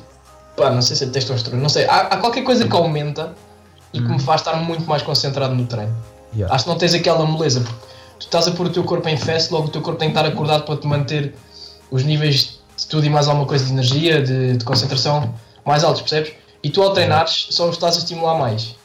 pá, 0.56 0.70
não 0.70 0.82
sei 0.82 0.96
se 0.96 1.04
é 1.06 1.08
testosterona, 1.08 1.62
não 1.62 1.70
sei. 1.70 1.86
Há, 1.86 2.02
há 2.02 2.18
qualquer 2.18 2.44
coisa 2.44 2.68
que 2.68 2.76
aumenta 2.76 3.36
e 3.94 4.00
que 4.00 4.08
me 4.08 4.20
faz 4.20 4.42
estar 4.42 4.56
muito 4.58 4.88
mais 4.88 5.02
concentrado 5.02 5.56
no 5.56 5.66
treino. 5.66 5.96
Yeah. 6.34 6.54
Acho 6.54 6.66
que 6.66 6.70
não 6.70 6.78
tens 6.78 6.94
aquela 6.94 7.26
moleza, 7.26 7.62
porque 7.62 7.80
tu 8.20 8.26
estás 8.26 8.48
a 8.48 8.52
pôr 8.52 8.68
o 8.68 8.70
teu 8.70 8.84
corpo 8.84 9.08
em 9.08 9.18
festa, 9.18 9.54
logo 9.54 9.68
o 9.68 9.70
teu 9.70 9.82
corpo 9.82 10.00
tem 10.00 10.12
que 10.12 10.18
estar 10.18 10.28
acordado 10.28 10.64
para 10.64 10.78
te 10.78 10.86
manter 10.86 11.34
os 11.90 12.04
níveis 12.04 12.60
de 12.76 12.86
tudo 12.88 13.06
e 13.06 13.10
mais 13.10 13.28
alguma 13.28 13.48
coisa 13.48 13.66
de 13.66 13.72
energia, 13.72 14.22
de, 14.22 14.58
de 14.58 14.66
concentração 14.66 15.34
mais 15.66 15.84
altos, 15.84 16.02
percebes? 16.02 16.34
E 16.62 16.70
tu 16.70 16.82
ao 16.82 16.94
treinares 16.94 17.48
só 17.50 17.70
estás 17.70 17.96
a 17.96 18.00
estimular 18.00 18.38
mais. 18.38 18.76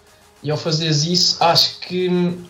E 0.43 0.51
ao 0.51 0.57
fazeres 0.57 1.05
isso, 1.05 1.37
acho 1.43 1.79
que 1.81 2.09
hum, 2.09 2.45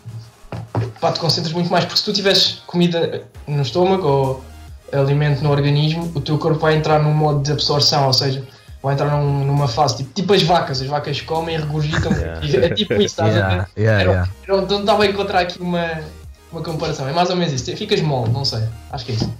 pá, 1.00 1.12
te 1.12 1.21
concentras 1.21 1.52
muito 1.52 1.71
mais, 1.71 1.85
porque 1.85 1.99
se 1.99 2.05
tu 2.05 2.12
tiveres 2.12 2.62
comida 2.67 3.25
no 3.47 3.62
estômago 3.62 4.07
ou 4.07 4.45
alimento 4.92 5.42
no 5.42 5.50
organismo, 5.50 6.11
o 6.14 6.20
teu 6.20 6.38
corpo 6.38 6.61
vai 6.61 6.76
entrar 6.76 6.99
num 7.02 7.12
modo 7.14 7.42
de 7.42 7.52
absorção, 7.52 8.06
ou 8.06 8.12
seja, 8.12 8.46
vai 8.82 8.94
entrar 8.94 9.11
num- 9.11 9.44
numa 9.44 9.66
fase 9.68 9.99
tipo, 9.99 10.12
tipo 10.12 10.32
as 10.32 10.42
vacas, 10.42 10.80
as 10.82 10.87
vacas 10.88 11.20
comem 11.20 11.54
e 11.56 11.58
regurgitam, 11.58 12.12
Yeah. 12.12 12.66
é 12.66 12.70
tipo 12.75 12.94
isso, 12.94 13.04
estás 13.04 13.37
a 13.37 13.49
ver? 13.49 13.54
Yeah, 13.54 13.68
yeah, 13.78 14.00
Era- 14.02 14.11
yeah. 14.12 14.30
eu 14.49 14.66
não 14.66 14.80
estava 14.80 15.02
a 15.04 15.06
encontrar 15.06 15.40
aqui 15.40 15.61
uma, 15.61 16.02
uma 16.50 16.62
comparação. 16.62 17.08
É 17.08 17.12
mais 17.12 17.30
ou 17.30 17.37
menos 17.37 17.52
isso. 17.52 17.75
Ficas 17.76 18.00
mole, 18.00 18.30
não 18.32 18.44
sei. 18.44 18.62
Acho 18.90 19.04
que 19.06 19.12
é 19.12 19.14
isso. 19.14 19.34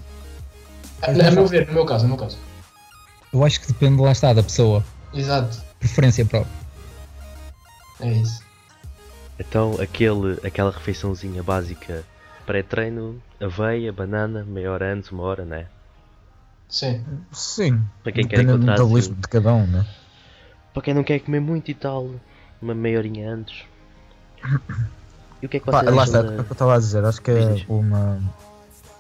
A, 1.03 1.11
a 1.11 1.31
meu 1.33 1.47
ver, 1.47 1.67
no 1.67 1.73
meu 1.75 1.85
caso, 1.85 2.05
no 2.05 2.11
meu 2.11 2.17
caso. 2.19 2.39
Eu 3.33 3.45
acho 3.45 3.61
que 3.61 3.67
depende, 3.67 4.01
lá 4.01 4.13
está, 4.13 4.33
da 4.33 4.43
pessoa. 4.43 4.85
Exato. 5.13 5.59
Preferência 5.81 6.25
própria. 6.25 6.53
É 8.01 8.09
isso. 8.09 8.41
Então, 9.39 9.77
aquele, 9.81 10.39
aquela 10.47 10.71
refeiçãozinha 10.71 11.43
básica 11.43 12.05
pré-treino, 12.47 13.21
aveia, 13.41 13.93
banana, 13.93 14.45
meia 14.45 14.71
hora 14.73 14.93
antes, 14.93 15.11
uma 15.11 15.23
hora, 15.25 15.45
né? 15.45 15.67
Sim. 16.69 17.05
Sim. 17.33 17.83
Para 18.03 18.13
quem 18.13 18.27
quer 18.27 18.37
Dependendo 18.37 18.59
do 18.59 18.65
encontrar 18.65 18.73
metabolismo 18.85 19.15
de 19.17 19.29
cada 19.29 19.53
um, 19.53 19.67
né? 19.67 19.87
Para 20.73 20.83
quem 20.83 20.95
não 20.95 21.05
quer 21.05 21.19
comer 21.21 21.41
muito 21.41 21.71
e 21.71 21.75
tal, 21.75 22.11
uma 22.61 22.75
meia 22.75 22.99
horinha 22.99 23.31
antes. 23.31 23.65
E 25.41 25.47
o 25.47 25.49
que 25.49 25.57
é 25.59 25.61
que 25.61 25.67
Pá, 25.67 25.81
vocês 25.81 25.95
lá 25.95 26.03
acham 26.03 26.15
está, 26.15 26.19
é 26.19 26.35
o 26.35 26.37
da- 26.39 26.45
que 26.45 26.51
eu 26.51 26.53
estava 26.53 26.75
a 26.75 26.79
dizer, 26.79 27.05
acho 27.05 27.21
que 27.23 27.31
é 27.31 27.65
uma. 27.69 28.19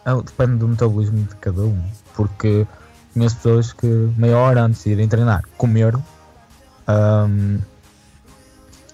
é- 0.05 0.23
depende 0.23 0.57
do 0.59 0.69
metabolismo 0.69 1.25
de 1.25 1.35
cada 1.37 1.63
um. 1.63 1.83
Porque 2.15 2.67
conheço 3.15 3.37
pessoas 3.37 3.73
que 3.73 3.87
meia 4.17 4.37
hora 4.37 4.63
antes 4.63 4.85
de 4.85 4.91
irem 4.91 5.09
treinar 5.09 5.43
comeram 5.57 6.03
ahm, 6.87 7.59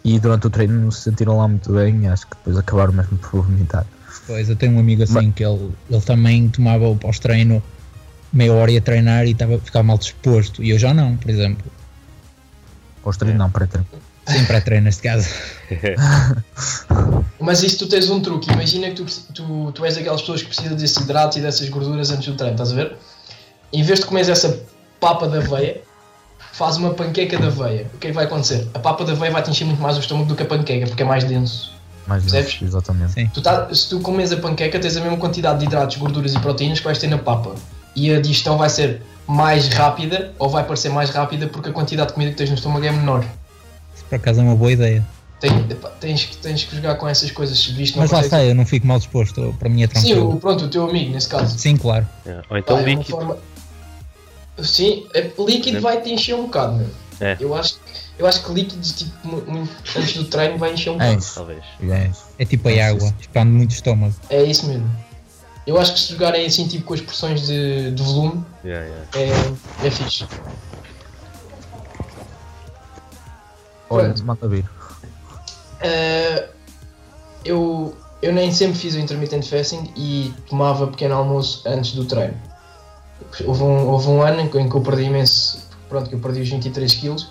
e 0.04 0.18
durante 0.20 0.46
o 0.46 0.50
treino 0.50 0.74
não 0.80 0.90
se 0.90 1.02
sentiram 1.02 1.36
lá 1.38 1.48
muito 1.48 1.72
bem 1.72 2.04
e 2.04 2.06
acho 2.06 2.26
que 2.26 2.36
depois 2.36 2.56
acabaram 2.56 2.92
mesmo 2.92 3.18
por 3.18 3.42
vomitar. 3.42 3.84
Pois, 4.26 4.48
eu 4.48 4.56
tenho 4.56 4.72
um 4.72 4.78
amigo 4.78 5.02
assim 5.02 5.30
que 5.32 5.44
ele, 5.44 5.70
ele 5.90 6.00
também 6.02 6.48
tomava 6.48 6.86
o 6.88 6.96
pós-treino 6.96 7.62
meia 8.32 8.52
hora 8.52 8.70
ia 8.70 8.80
treinar 8.80 9.26
e 9.26 9.32
estava, 9.32 9.58
ficava 9.58 9.82
mal 9.82 9.98
disposto. 9.98 10.62
E 10.62 10.70
eu 10.70 10.78
já 10.78 10.92
não, 10.92 11.16
por 11.16 11.30
exemplo. 11.30 11.64
Pós-treino 13.02 13.38
não, 13.38 13.50
pré-treino. 13.50 13.86
Sim, 14.26 14.44
pré-treino 14.44 14.84
neste 14.84 15.02
caso. 15.02 15.28
Mas 17.40 17.62
isso 17.62 17.78
tu 17.78 17.86
tens 17.86 18.10
um 18.10 18.20
truque. 18.20 18.52
Imagina 18.52 18.90
que 18.90 18.96
tu, 18.96 19.06
tu, 19.32 19.72
tu 19.72 19.84
és 19.84 19.96
aquelas 19.96 20.20
pessoas 20.20 20.42
que 20.42 20.48
precisam 20.48 20.76
desses 20.76 20.96
hidratos 20.96 21.38
e 21.38 21.40
dessas 21.40 21.68
gorduras 21.68 22.10
antes 22.10 22.26
do 22.26 22.34
treino, 22.34 22.54
estás 22.54 22.72
a 22.72 22.74
ver? 22.74 22.96
Em 23.72 23.82
vez 23.82 24.00
de 24.00 24.06
comeres 24.06 24.28
essa 24.28 24.60
papa 25.00 25.26
da 25.28 25.38
aveia, 25.38 25.80
faz 26.52 26.76
uma 26.76 26.92
panqueca 26.92 27.38
da 27.38 27.46
aveia. 27.46 27.86
O 27.94 27.98
que 27.98 28.08
é 28.08 28.10
que 28.10 28.14
vai 28.16 28.24
acontecer? 28.24 28.68
A 28.74 28.78
papa 28.78 29.04
da 29.04 29.12
aveia 29.12 29.32
vai 29.32 29.42
te 29.42 29.50
encher 29.50 29.64
muito 29.64 29.80
mais 29.80 29.96
o 29.96 30.00
estômago 30.00 30.28
do 30.28 30.36
que 30.36 30.42
a 30.42 30.46
panqueca, 30.46 30.86
porque 30.86 31.02
é 31.02 31.06
mais 31.06 31.24
denso. 31.24 31.77
Mais 32.08 32.22
Percebes? 32.24 32.62
exatamente. 32.62 33.12
Sim. 33.12 33.30
Tu 33.34 33.42
tá, 33.42 33.72
se 33.72 33.88
tu 33.88 34.00
comes 34.00 34.32
a 34.32 34.36
panqueca, 34.38 34.78
tens 34.80 34.96
a 34.96 35.00
mesma 35.00 35.18
quantidade 35.18 35.58
de 35.60 35.66
hidratos, 35.66 35.96
gorduras 35.98 36.32
e 36.34 36.38
proteínas 36.40 36.78
que 36.78 36.84
vais 36.86 36.98
ter 36.98 37.06
na 37.06 37.18
papa. 37.18 37.54
E 37.94 38.10
a 38.12 38.20
digestão 38.20 38.56
vai 38.56 38.70
ser 38.70 39.02
mais 39.26 39.68
rápida, 39.68 40.32
ou 40.38 40.48
vai 40.48 40.64
parecer 40.64 40.88
mais 40.88 41.10
rápida, 41.10 41.46
porque 41.48 41.68
a 41.68 41.72
quantidade 41.72 42.08
de 42.08 42.14
comida 42.14 42.30
que 42.32 42.38
tens 42.38 42.48
no 42.48 42.56
estômago 42.56 42.84
é 42.86 42.90
menor. 42.90 43.24
Isso 43.94 44.04
por 44.08 44.14
acaso 44.16 44.40
é 44.40 44.42
uma 44.42 44.56
boa 44.56 44.72
ideia. 44.72 45.06
Tem- 45.38 45.52
tens, 46.00 46.24
que- 46.24 46.36
tens 46.38 46.64
que 46.64 46.74
jogar 46.74 46.94
com 46.96 47.06
essas 47.06 47.30
coisas, 47.30 47.56
se 47.60 47.70
visto 47.72 47.98
Mas 47.98 48.10
lá 48.10 48.22
está, 48.22 48.42
eu 48.42 48.54
não 48.54 48.64
fico 48.66 48.86
mal 48.86 48.98
disposto. 48.98 49.54
Para 49.58 49.68
mim 49.68 49.82
é 49.82 49.86
Sim, 49.86 49.92
tranquilo. 49.92 50.32
o, 50.32 50.40
pronto, 50.40 50.64
o 50.64 50.68
teu 50.68 50.88
amigo, 50.88 51.12
nesse 51.12 51.28
caso. 51.28 51.56
Sim, 51.58 51.76
claro. 51.76 52.08
É, 52.26 52.40
Ou 52.50 52.56
então 52.56 52.76
Pá, 52.76 52.82
é 52.82 52.86
líquido. 52.86 53.10
forma- 53.10 53.36
Sim, 54.62 55.06
é- 55.14 55.30
líquido 55.38 55.76
É. 55.76 55.80
vai 55.80 56.00
te 56.00 56.10
encher 56.10 56.34
um 56.34 56.44
bocado, 56.44 56.74
meu. 56.76 56.88
É. 57.20 57.36
Eu 57.38 57.54
acho, 57.54 57.74
eu 58.18 58.26
acho 58.26 58.44
que 58.44 58.52
líquidos 58.52 58.92
tipo, 58.92 59.42
antes 59.96 60.14
do 60.14 60.24
treino 60.24 60.58
vai 60.58 60.72
encher 60.74 60.90
um 60.90 60.94
É 60.94 60.98
bocado. 60.98 61.18
isso. 61.18 61.34
Talvez. 61.34 61.64
É 61.80 62.06
isso. 62.08 62.24
É 62.38 62.44
tipo 62.44 62.68
a 62.68 62.70
Nossa, 62.72 62.84
água, 62.84 63.14
expande 63.20 63.50
muito 63.52 63.70
o 63.70 63.74
estômago. 63.74 64.14
É 64.28 64.42
isso 64.42 64.66
mesmo. 64.66 64.90
Eu 65.66 65.78
acho 65.78 65.92
que 65.94 66.00
se 66.00 66.12
jogarem 66.12 66.46
assim 66.46 66.66
tipo 66.66 66.84
com 66.86 66.94
as 66.94 67.00
porções 67.00 67.46
de, 67.46 67.90
de 67.92 68.02
volume 68.02 68.44
Yeah, 68.64 68.86
yeah. 68.86 69.06
é, 69.82 69.86
é 69.86 69.90
fixe. 69.90 70.26
Olha. 73.90 74.14
Uh, 75.80 76.48
eu, 77.44 77.96
eu 78.20 78.32
nem 78.32 78.50
sempre 78.52 78.76
fiz 78.78 78.94
o 78.94 78.98
intermittent 78.98 79.44
fasting 79.46 79.92
e 79.96 80.32
tomava 80.48 80.86
pequeno 80.88 81.14
almoço 81.14 81.62
antes 81.66 81.92
do 81.92 82.04
treino. 82.04 82.36
Houve 83.44 83.62
um, 83.62 83.88
houve 83.88 84.08
um 84.08 84.22
ano 84.22 84.40
em 84.40 84.48
que, 84.48 84.58
em 84.58 84.68
que 84.68 84.74
eu 84.74 84.80
perdi 84.80 85.04
imenso, 85.04 85.66
pronto, 85.88 86.08
que 86.08 86.14
eu 86.14 86.20
perdi 86.20 86.40
os 86.40 86.48
23 86.48 86.94
quilos. 86.94 87.30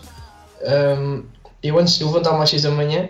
Um, 0.62 1.24
eu 1.62 1.78
antes 1.78 2.00
eu 2.00 2.08
levantava 2.08 2.42
às 2.42 2.50
6 2.50 2.64
da 2.64 2.72
manhã 2.72 3.10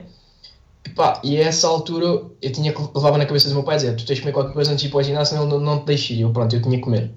e, 0.85 0.89
pá, 0.89 1.21
e 1.23 1.37
a 1.37 1.45
essa 1.45 1.67
altura 1.67 2.05
eu 2.41 2.51
tinha 2.51 2.73
que 2.73 2.81
levava 2.93 3.17
na 3.17 3.25
cabeça 3.25 3.47
do 3.49 3.55
meu 3.55 3.63
pai 3.63 3.77
dizer 3.77 3.95
tu 3.95 4.05
tens 4.05 4.15
de 4.15 4.21
comer 4.21 4.33
qualquer 4.33 4.53
coisa 4.53 4.71
antes 4.71 4.81
de 4.81 4.87
ir 4.87 4.91
para 4.91 4.99
o 4.99 5.03
ginásio 5.03 5.35
senão 5.35 5.47
ele 5.47 5.53
não, 5.53 5.59
não 5.59 5.79
te 5.79 5.85
deixa 5.85 6.13
ir. 6.13 6.21
Eu 6.21 6.31
pronto, 6.31 6.55
eu 6.55 6.61
tinha 6.61 6.77
que 6.77 6.83
comer. 6.83 7.11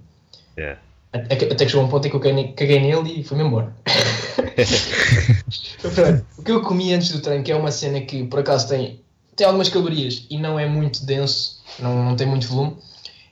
Yeah. 0.58 0.80
Até 1.12 1.36
que, 1.36 1.68
chegou 1.68 1.84
um 1.84 1.88
ponto 1.88 2.06
em 2.06 2.10
que 2.10 2.16
eu 2.16 2.20
caguei, 2.20 2.80
nele 2.80 3.20
e 3.20 3.24
fui-me 3.24 3.42
embora. 3.42 3.74
Pronto, 5.82 6.24
o 6.38 6.42
que 6.42 6.52
eu 6.52 6.62
comi 6.62 6.94
antes 6.94 7.10
do 7.10 7.20
treino, 7.20 7.42
que 7.42 7.50
é 7.50 7.56
uma 7.56 7.72
cena 7.72 8.00
que 8.00 8.22
por 8.24 8.38
acaso 8.38 8.68
tem, 8.68 9.00
tem 9.34 9.44
algumas 9.44 9.68
calorias 9.68 10.24
e 10.30 10.38
não 10.38 10.56
é 10.56 10.66
muito 10.66 11.04
denso, 11.04 11.60
não, 11.80 12.04
não 12.04 12.14
tem 12.14 12.28
muito 12.28 12.46
volume, 12.46 12.76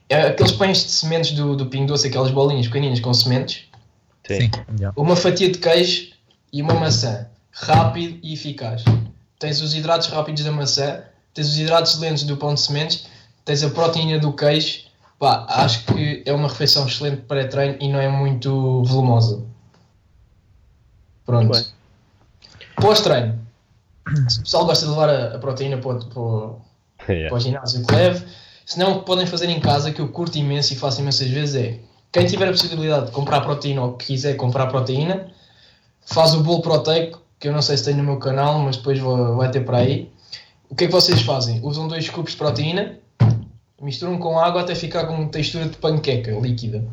é 0.09 0.23
aqueles 0.23 0.51
pães 0.51 0.83
de 0.83 0.91
sementes 0.91 1.31
do, 1.31 1.55
do 1.55 1.67
Pingo 1.67 1.87
Doce, 1.87 2.07
aquelas 2.07 2.31
bolinhas 2.31 2.67
pequeninas 2.67 2.99
com 2.99 3.13
sementes, 3.13 3.69
Sim. 4.27 4.51
Uma 4.95 5.15
fatia 5.15 5.49
de 5.51 5.57
queijo 5.57 6.11
e 6.51 6.61
uma 6.61 6.73
maçã. 6.75 7.27
Rápido 7.51 8.19
e 8.23 8.33
eficaz. 8.33 8.83
Tens 9.37 9.61
os 9.61 9.73
hidratos 9.73 10.07
rápidos 10.07 10.43
da 10.43 10.51
maçã, 10.51 11.01
tens 11.33 11.47
os 11.47 11.57
hidratos 11.57 11.97
lentos 11.99 12.23
do 12.23 12.37
pão 12.37 12.53
de 12.53 12.61
sementes, 12.61 13.07
tens 13.45 13.63
a 13.63 13.69
proteína 13.69 14.19
do 14.19 14.33
queijo. 14.33 14.83
Pá, 15.17 15.45
acho 15.49 15.85
que 15.85 16.23
é 16.25 16.31
uma 16.33 16.47
refeição 16.47 16.87
excelente 16.87 17.21
para 17.23 17.47
treino 17.47 17.77
e 17.81 17.89
não 17.91 17.99
é 17.99 18.07
muito 18.07 18.83
volumosa. 18.83 19.43
Pronto. 21.25 21.65
Pós-treino. 22.75 23.39
Se 24.27 24.39
o 24.39 24.43
pessoal 24.43 24.65
gosta 24.65 24.85
de 24.85 24.91
levar 24.91 25.09
a, 25.09 25.35
a 25.35 25.39
proteína 25.39 25.77
para, 25.77 25.91
o- 25.97 26.05
para, 26.05 26.69
Yeah. 27.13 27.29
para 27.29 27.37
o 27.37 27.39
ginásio 27.39 27.85
que 27.85 27.93
leve. 27.95 28.25
Se 28.65 28.77
não, 28.77 28.93
o 28.93 28.99
que 28.99 29.05
podem 29.05 29.25
fazer 29.25 29.49
em 29.49 29.59
casa, 29.59 29.91
que 29.91 29.99
eu 29.99 30.09
curto 30.09 30.37
imenso 30.37 30.73
e 30.73 30.75
faço 30.75 31.01
imensas 31.01 31.27
vezes, 31.29 31.55
é 31.55 31.79
quem 32.11 32.25
tiver 32.25 32.47
a 32.47 32.51
possibilidade 32.51 33.07
de 33.07 33.11
comprar 33.11 33.41
proteína 33.41 33.81
ou 33.81 33.93
quiser 33.93 34.35
comprar 34.35 34.67
proteína, 34.67 35.31
faz 36.13 36.33
o 36.33 36.41
bolo 36.41 36.61
proteico, 36.61 37.21
que 37.39 37.47
eu 37.47 37.53
não 37.53 37.61
sei 37.61 37.77
se 37.77 37.85
tem 37.85 37.95
no 37.95 38.03
meu 38.03 38.17
canal, 38.17 38.59
mas 38.59 38.77
depois 38.77 38.99
vou- 38.99 39.35
vai 39.37 39.49
ter 39.51 39.61
para 39.61 39.77
aí. 39.79 40.11
O 40.69 40.75
que 40.75 40.83
é 40.83 40.87
que 40.87 40.93
vocês 40.93 41.21
fazem? 41.21 41.59
Usam 41.63 41.87
dois 41.87 42.09
cubos 42.09 42.31
de 42.31 42.37
proteína, 42.37 42.97
misturam 43.81 44.17
com 44.17 44.37
água 44.39 44.61
até 44.61 44.75
ficar 44.75 45.05
com 45.07 45.27
textura 45.27 45.65
de 45.67 45.77
panqueca 45.77 46.31
líquida. 46.31 46.83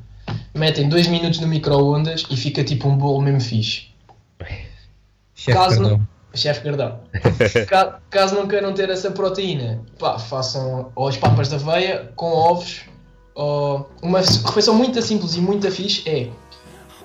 Metem 0.55 0.89
dois 0.89 1.07
minutos 1.09 1.41
no 1.41 1.47
micro-ondas 1.47 2.25
e 2.31 2.37
fica 2.37 2.65
tipo 2.65 2.89
um 2.89 2.97
bolo 2.97 3.21
mesmo 3.21 3.41
fixe. 3.41 3.89
Chefe 5.35 5.53
Caso- 5.59 5.77
Cardão. 5.83 6.09
Chefe 6.35 6.61
Gardão. 6.65 7.01
Ca- 7.69 7.99
Caso 8.11 8.35
não 8.35 8.47
queiram 8.47 8.73
ter 8.75 8.89
essa 8.91 9.11
proteína, 9.11 9.81
pá, 9.99 10.19
façam 10.19 10.91
ou 10.95 11.09
as 11.09 11.17
papas 11.17 11.49
de 11.49 11.55
aveia 11.57 12.11
com 12.17 12.27
ovos. 12.31 12.83
Ou 13.35 13.89
uma 14.03 14.21
refeição 14.21 14.75
muito 14.75 15.01
simples 15.03 15.35
e 15.35 15.41
muito 15.41 15.71
fixe 15.71 16.09
é 16.09 16.29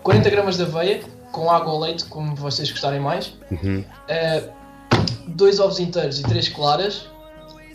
40 0.02 0.30
gramas 0.30 0.56
de 0.58 0.64
aveia 0.64 1.02
com 1.32 1.50
água 1.50 1.72
ou 1.74 1.80
leite, 1.80 2.06
como 2.06 2.36
vocês 2.36 2.70
gostarem 2.72 3.00
mais. 3.00 3.34
Uhum. 3.52 3.84
eh, 4.08 4.50
dois 5.28 5.60
ovos 5.60 5.80
inteiros 5.80 6.20
e 6.20 6.24
três 6.24 6.50
claras. 6.50 7.10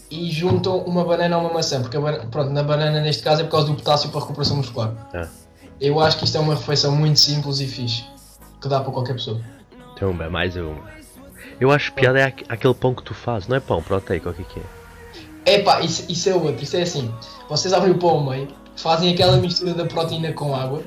E 0.09 0.31
juntam 0.31 0.79
uma 0.83 1.05
banana 1.05 1.37
ou 1.37 1.45
uma 1.47 1.53
maçã, 1.55 1.83
porque 1.83 1.97
a 1.97 2.01
pronto, 2.27 2.51
na 2.51 2.63
banana 2.63 3.01
neste 3.01 3.25
caso 3.25 3.41
é 3.41 3.45
por 3.45 3.51
causa 3.51 3.67
do 3.67 3.75
potássio 3.75 4.09
para 4.11 4.19
a 4.19 4.23
recuperação 4.23 4.57
muscular. 4.57 4.93
Ah. 5.13 5.27
Eu 5.81 5.99
acho 5.99 6.19
que 6.19 6.25
isto 6.25 6.37
é 6.37 6.41
uma 6.41 6.55
refeição 6.55 6.95
muito 6.95 7.19
simples 7.19 7.59
e 7.59 7.67
fixe, 7.67 8.05
que 8.61 8.69
dá 8.69 8.79
para 8.81 8.93
qualquer 8.93 9.15
pessoa. 9.15 9.41
Tem 9.99 10.07
uma, 10.07 10.31
mais 10.31 10.55
uma. 10.55 10.85
Eu 11.59 11.73
acho 11.73 11.93
piada 11.93 12.21
é 12.21 12.25
aqu- 12.27 12.45
aquele 12.49 12.75
pão 12.75 12.95
que 12.95 13.03
tu 13.03 13.15
fazes, 13.15 13.49
não 13.49 13.57
é 13.57 13.61
pão 13.61 13.83
proteico, 13.83 14.29
o 14.29 14.33
que 14.33 14.43
é 14.43 14.45
que 14.45 14.61
é? 14.61 15.55
Epá, 15.57 15.81
isso, 15.81 16.05
isso 16.09 16.29
é 16.29 16.35
outro, 16.37 16.63
isso 16.63 16.77
é 16.77 16.83
assim. 16.83 17.13
Vocês 17.49 17.75
abrem 17.75 17.91
o 17.93 17.99
pão 17.99 18.11
ao 18.11 18.25
meio, 18.25 18.47
fazem 18.77 19.13
aquela 19.13 19.37
mistura 19.39 19.75
da 19.75 19.87
proteína 19.87 20.33
com 20.33 20.55
água, 20.55 20.83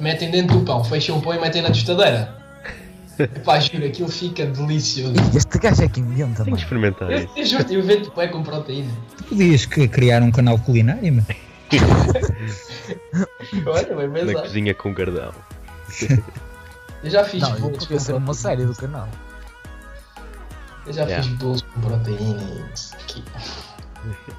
metem 0.00 0.30
dentro 0.30 0.58
do 0.58 0.64
pão, 0.64 0.82
fecham 0.84 1.18
o 1.18 1.22
pão 1.22 1.34
e 1.34 1.40
metem 1.40 1.62
na 1.62 1.68
tostadeira. 1.68 2.34
Epá, 3.18 3.60
juro, 3.60 3.84
aquilo 3.86 4.08
fica 4.08 4.46
delicioso. 4.46 5.14
Este 5.36 5.58
gajo 5.58 5.82
é 5.82 5.88
que 5.88 6.00
inventa, 6.00 6.42
Tenho 6.42 6.44
que 6.44 6.50
mano. 6.50 6.56
experimentar 6.62 7.10
Eu, 7.10 7.18
isso. 7.18 7.32
eu 7.36 7.44
juro, 7.46 7.72
eu 7.72 7.82
vendo 7.82 8.10
pão 8.10 8.28
com 8.28 8.42
proteína. 8.42 8.90
Tu 9.18 9.24
podias 9.24 9.66
criar 9.66 10.22
um 10.22 10.30
canal 10.30 10.58
culinário, 10.58 11.12
meu? 11.12 11.24
Olha, 13.66 13.94
bem 13.96 14.08
Na 14.08 14.14
pensado. 14.14 14.42
cozinha 14.42 14.74
com 14.74 14.92
gardão. 14.94 15.32
Eu 17.02 17.08
já 17.10 17.24
fiz 17.24 17.40
Não, 17.40 17.58
bolos 17.58 17.86
com 17.86 17.98
ser 17.98 18.12
uma 18.12 18.26
proteína. 18.26 18.34
série 18.34 18.66
do 18.66 18.74
canal. 18.74 19.08
Eu 20.86 20.92
já 20.92 21.04
Yeah. 21.04 21.22
fiz 21.26 21.32
bolos 21.38 21.62
com 21.62 21.80
proteína 21.80 22.42
e 22.42 22.74
isso 22.74 22.94
aqui. 22.94 23.24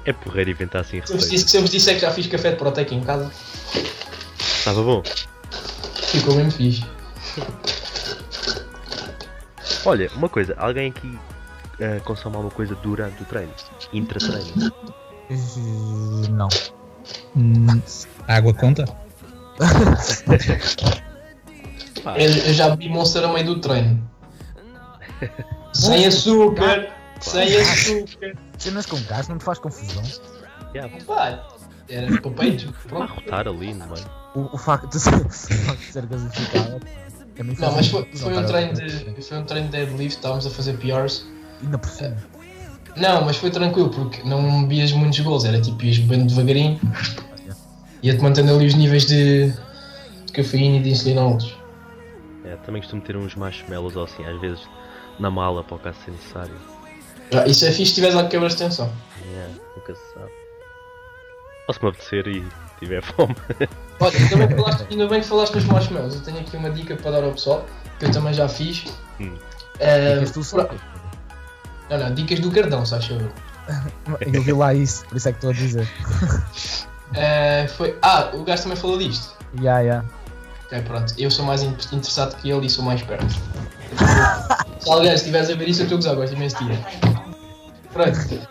É 0.04 0.12
porreiro 0.12 0.50
inventar 0.50 0.82
assim 0.82 1.00
Se 1.04 1.12
eu 1.12 1.16
vos 1.16 1.24
receitas. 1.24 1.30
disse- 1.30 1.48
se 1.48 1.56
eu 1.56 1.60
vos 1.62 1.70
disser 1.70 1.94
que 1.96 2.00
já 2.02 2.10
fiz 2.12 2.26
café 2.28 2.50
de 2.50 2.56
proteica 2.56 2.94
em 2.94 3.00
casa, 3.02 3.30
Estava 4.38 4.80
bom. 4.82 5.02
Ficou 6.18 6.34
mesmo 6.36 6.50
fixe. 6.52 6.84
Olha, 9.84 10.10
uma 10.14 10.28
coisa, 10.28 10.54
alguém 10.58 10.90
aqui 10.90 11.18
eh, 11.80 12.00
consome 12.04 12.36
alguma 12.36 12.52
coisa 12.54 12.74
durante 12.76 13.22
o 13.22 13.26
treino? 13.26 13.52
Intra-treino? 13.92 14.72
Eh, 15.30 16.28
Não. 16.30 16.48
Hum, 17.36 17.66
a 18.28 18.36
água 18.36 18.54
conta? 18.54 18.84
Eu, 22.16 22.30
eu 22.46 22.54
já 22.54 22.70
bebi 22.70 22.88
Monster 22.88 23.24
a 23.24 23.32
meio 23.32 23.46
do 23.46 23.60
treino. 23.60 24.08
Sem 25.72 26.06
açúcar! 26.06 26.88
Sem 27.20 27.56
açúcar! 27.56 28.34
Cenas 28.58 28.86
com 28.86 29.00
gás 29.02 29.28
não 29.28 29.38
te 29.38 29.44
faz 29.44 29.58
confusão. 29.58 30.02
Yeah, 30.74 30.92
Pá, 31.04 31.44
era 31.88 32.20
para 32.20 32.30
peitos. 32.30 32.64
para 32.64 32.88
Pronto. 32.88 33.14
rotar 33.14 33.48
ali 33.48 33.74
no 33.74 33.86
meio. 33.86 34.21
O, 34.34 34.48
o 34.52 34.58
facto 34.58 34.88
de 34.88 35.00
ser, 35.00 35.14
o 35.26 35.30
facto 35.30 35.78
de 35.78 35.92
ser 35.92 36.06
gasificado. 36.06 36.80
mim 37.42 37.56
Não, 37.58 37.72
mas 37.72 37.88
foi, 37.88 38.08
foi 38.14 38.36
um 38.36 38.46
treino 38.46 38.72
de. 38.74 39.22
Foi 39.22 39.38
um 39.38 39.44
treino 39.44 39.68
de 39.68 39.72
deadlift, 39.72 40.16
estávamos 40.16 40.46
a 40.46 40.50
fazer 40.50 40.76
PRs. 40.78 41.26
Ainda 41.62 41.78
por 41.78 41.90
cima. 41.90 42.16
Não, 42.96 43.24
mas 43.24 43.36
foi 43.36 43.50
tranquilo, 43.50 43.88
porque 43.88 44.22
não 44.22 44.62
bebias 44.62 44.92
muitos 44.92 45.18
gols, 45.20 45.44
era 45.44 45.60
tipo, 45.60 45.82
ias 45.82 45.98
bebendo 45.98 46.26
devagarinho, 46.26 46.78
ia-te 48.02 48.22
mantendo 48.22 48.54
ali 48.54 48.66
os 48.66 48.74
níveis 48.74 49.06
de, 49.06 49.50
de 50.26 50.32
cafeína 50.32 50.76
e 50.76 50.82
de 50.82 50.90
insulina 50.90 51.22
altos. 51.22 51.56
É, 52.44 52.56
também 52.56 52.82
costumo 52.82 53.00
ter 53.00 53.16
uns 53.16 53.34
marshmallows 53.34 53.96
ou 53.96 54.04
assim, 54.04 54.24
às 54.26 54.38
vezes 54.40 54.60
na 55.18 55.30
mala 55.30 55.64
para 55.64 55.76
o 55.76 55.78
caso 55.78 55.98
ser 56.04 56.10
necessário. 56.10 56.54
Já, 57.30 57.46
isso 57.46 57.64
é 57.64 57.70
fixe 57.70 57.86
se 57.86 57.94
tiveres 57.94 58.14
algo 58.14 58.28
que 58.28 58.32
quebras 58.32 58.52
de 58.52 58.58
tensão. 58.58 58.92
Yeah, 59.24 59.54
nunca 59.74 59.94
se 59.94 60.02
sabe. 60.12 60.30
Se 61.72 61.82
me 61.82 61.88
apetecer 61.88 62.26
e 62.26 62.44
tiver 62.82 63.02
fome. 63.02 63.34
Olha, 64.00 64.16
ainda 64.18 64.36
bem, 64.36 64.48
que 64.48 64.54
falaste, 64.56 64.86
ainda 64.90 65.08
bem 65.08 65.20
que 65.20 65.26
falaste 65.26 65.54
nos 65.54 65.64
marshmallows, 65.64 66.14
eu 66.14 66.20
tenho 66.22 66.40
aqui 66.40 66.56
uma 66.56 66.70
dica 66.70 66.96
para 66.96 67.10
dar 67.12 67.24
ao 67.24 67.32
pessoal, 67.32 67.64
que 67.98 68.06
eu 68.06 68.10
também 68.12 68.34
já 68.34 68.48
fiz. 68.48 68.84
Hum. 69.20 69.34
Eh, 69.78 70.14
Dicas 70.14 70.30
do 70.32 70.44
suco. 70.44 70.74
não, 71.88 71.98
não, 71.98 72.14
dicas 72.14 72.40
do 72.40 72.50
cardão, 72.50 72.84
sabes 72.84 73.08
eu. 73.10 73.32
Eu 74.32 74.42
vi 74.42 74.52
lá 74.52 74.74
isso, 74.74 75.04
por 75.06 75.16
isso 75.16 75.28
é 75.28 75.32
que 75.32 75.38
estou 75.38 75.50
a 75.50 75.54
dizer. 75.54 75.88
Eh, 77.14 77.66
foi, 77.76 77.94
ah, 78.00 78.30
o 78.32 78.42
gajo 78.42 78.62
também 78.62 78.76
falou 78.78 78.96
disto. 78.96 79.36
Ya, 79.60 79.80
ya. 79.80 80.02
Ok, 80.64 80.80
pronto, 80.80 81.12
eu 81.18 81.30
sou 81.30 81.44
mais 81.44 81.62
in- 81.62 81.68
interessado 81.92 82.34
que 82.40 82.50
ele 82.50 82.64
e 82.64 82.70
sou 82.70 82.82
mais 82.82 83.02
perto. 83.02 83.26
Se 84.80 84.90
alguém 84.90 85.12
estiveres 85.12 85.50
a 85.50 85.54
ver 85.54 85.68
isso, 85.68 85.82
eu 85.82 85.84
estou 85.84 85.96
a 85.96 86.00
gozar, 86.00 86.14
gosto 86.16 86.34
imenso 86.34 86.56
de 86.64 86.74
ti. 86.74 86.84
Pronto. 87.92 88.48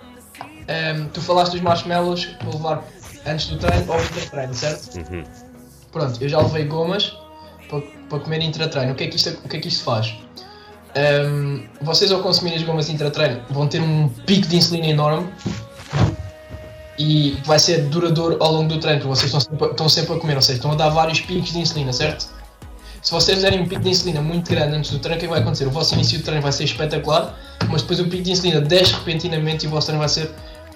Ehm, 0.68 1.08
tu 1.12 1.20
falaste 1.22 1.54
dos 1.54 1.62
marshmallows 1.62 2.26
para 2.26 2.50
levar 2.52 2.84
antes 3.26 3.48
do 3.48 3.58
treino 3.58 3.86
ou 3.92 4.00
intra-treino, 4.02 4.54
certo? 4.54 4.96
Uhum. 4.98 5.24
Pronto, 5.92 6.22
eu 6.24 6.30
já 6.30 6.40
levei 6.40 6.66
gomas 6.66 7.14
para, 7.70 7.82
para 8.10 8.20
comer 8.20 8.42
intra-treino. 8.42 8.94
O 8.94 8.96
que 8.96 9.04
é 9.04 9.08
que 9.08 9.16
isto, 9.16 9.30
o 9.44 9.50
que 9.50 9.58
é 9.58 9.60
que 9.60 9.68
isto 9.68 9.84
faz? 9.84 10.14
Ehm, 10.96 11.64
vocês 11.82 12.12
ao 12.12 12.22
consumirem 12.22 12.58
as 12.60 12.64
gomas 12.66 12.90
intra-treino 12.90 13.42
vão 13.50 13.68
ter 13.68 13.82
um 13.82 14.10
pico 14.10 14.48
de 14.48 14.58
insulina 14.58 14.88
enorme 14.88 15.30
e 16.98 17.38
vai 17.46 17.58
ser 17.58 17.84
duradouro 17.88 18.38
ao 18.44 18.52
longo 18.52 18.68
do 18.70 18.80
treino, 18.80 19.00
porque 19.02 19.16
vocês 19.16 19.28
estão 19.34 19.40
sempre, 19.40 19.66
a- 19.66 19.72
estão 19.72 19.90
sempre 19.90 20.14
a 20.16 20.20
comer, 20.20 20.36
ou 20.36 20.42
seja, 20.42 20.58
estão 20.58 20.72
a 20.72 20.76
dar 20.76 20.90
vários 20.90 21.22
picos 21.22 21.52
de 21.52 21.60
insulina, 21.60 21.94
certo? 21.94 22.28
Se 23.02 23.12
vocês 23.12 23.42
derem 23.42 23.62
um 23.62 23.68
pico 23.68 23.82
de 23.82 23.90
insulina 23.90 24.22
muito 24.22 24.52
grande 24.52 24.76
antes 24.76 24.92
do 24.92 25.00
treino, 25.00 25.16
o 25.18 25.20
que 25.20 25.26
é 25.26 25.28
que 25.28 25.34
vai 25.34 25.42
acontecer? 25.42 25.66
O 25.66 25.72
vosso 25.72 25.96
início 25.96 26.20
do 26.20 26.24
treino 26.24 26.42
vai 26.42 26.52
ser 26.52 26.66
espetacular, 26.66 27.36
mas 27.70 27.82
depois 27.82 28.00
o 28.00 28.04
pico 28.08 28.22
de 28.24 28.32
insulina 28.32 28.62
desce 28.62 28.94
repentinamente 28.94 29.66
e 29.66 29.68
o 29.68 29.72
vosso 29.72 29.88
treino 29.88 30.00
vai 30.00 30.10
ser 30.10 30.30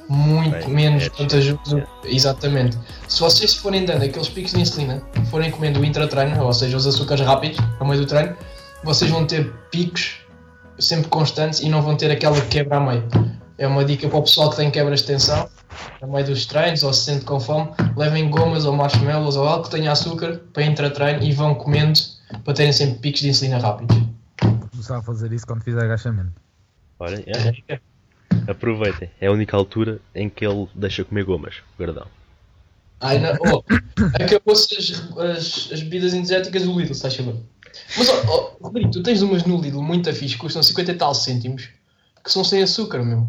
muito 0.07 0.65
Bem, 0.65 0.69
menos 0.69 1.03
é, 1.03 1.09
vantajoso. 1.09 1.77
é. 1.77 1.85
Exatamente. 2.03 2.77
Se 3.07 3.19
vocês 3.19 3.55
forem 3.55 3.85
dando 3.85 4.03
aqueles 4.03 4.29
picos 4.29 4.51
de 4.51 4.61
insulina, 4.61 5.01
forem 5.29 5.51
comendo 5.51 5.79
o 5.79 5.85
intra-treino, 5.85 6.43
ou 6.43 6.53
seja, 6.53 6.77
os 6.77 6.85
açúcares 6.85 7.25
rápidos 7.25 7.57
ao 7.79 7.87
meio 7.87 8.01
do 8.01 8.07
treino, 8.07 8.35
vocês 8.83 9.09
vão 9.09 9.25
ter 9.25 9.51
picos 9.71 10.17
sempre 10.79 11.09
constantes 11.09 11.59
e 11.61 11.69
não 11.69 11.81
vão 11.81 11.95
ter 11.95 12.11
aquela 12.11 12.39
quebra 12.41 12.77
a 12.77 12.79
meio. 12.79 13.03
É 13.57 13.65
uma 13.65 13.85
dica 13.85 14.07
para 14.07 14.17
o 14.17 14.21
pessoal 14.21 14.49
que 14.49 14.57
tem 14.57 14.69
quebras 14.69 14.99
de 14.99 15.07
tensão, 15.07 15.49
a 16.01 16.07
meio 16.07 16.25
dos 16.25 16.45
treinos 16.45 16.83
ou 16.83 16.93
se 16.93 17.05
sente 17.05 17.25
com 17.25 17.39
fome, 17.39 17.71
levem 17.95 18.29
gomas 18.29 18.65
ou 18.65 18.73
marshmallows 18.73 19.35
ou 19.37 19.47
algo 19.47 19.63
que 19.63 19.71
tenha 19.71 19.91
açúcar 19.91 20.41
para 20.53 20.63
intra-treino 20.63 21.23
e 21.23 21.31
vão 21.31 21.55
comendo 21.55 21.99
para 22.43 22.53
terem 22.53 22.73
sempre 22.73 22.99
picos 22.99 23.21
de 23.21 23.29
insulina 23.29 23.57
rápidos. 23.57 23.97
Vou 24.41 24.69
começar 24.69 24.97
a 24.97 25.01
fazer 25.01 25.31
isso 25.31 25.47
quando 25.47 25.63
fizer 25.63 25.83
agachamento. 25.83 26.33
Olha, 26.99 27.23
é, 27.27 27.79
aproveitem. 28.47 29.09
É 29.19 29.27
a 29.27 29.31
única 29.31 29.55
altura 29.55 29.99
em 30.13 30.29
que 30.29 30.45
ele 30.45 30.67
deixa 30.73 31.03
comer 31.03 31.23
gomas, 31.23 31.55
o 31.77 31.83
gardão. 31.83 32.07
Ai, 33.01 33.19
não, 33.19 33.33
oh, 33.51 33.63
acabou-se 34.13 34.75
as, 34.77 34.91
as, 35.19 35.71
as 35.73 35.81
bebidas 35.81 36.13
energéticas 36.13 36.63
do 36.63 36.79
Lidl, 36.79 36.93
estás 36.93 37.19
a 37.19 37.23
ver? 37.23 37.35
Mas, 37.97 38.09
oh, 38.09 38.57
oh, 38.59 38.63
Rodrigo, 38.67 38.91
tu 38.91 39.03
tens 39.03 39.21
umas 39.21 39.43
no 39.43 39.61
Lidl 39.61 39.81
muito 39.81 40.11
fixe, 40.13 40.37
custam 40.37 40.63
50 40.63 40.91
e 40.91 40.95
tal 40.95 41.13
cêntimos, 41.13 41.69
que 42.23 42.31
são 42.31 42.43
sem 42.43 42.63
açúcar, 42.63 43.03
meu. 43.03 43.27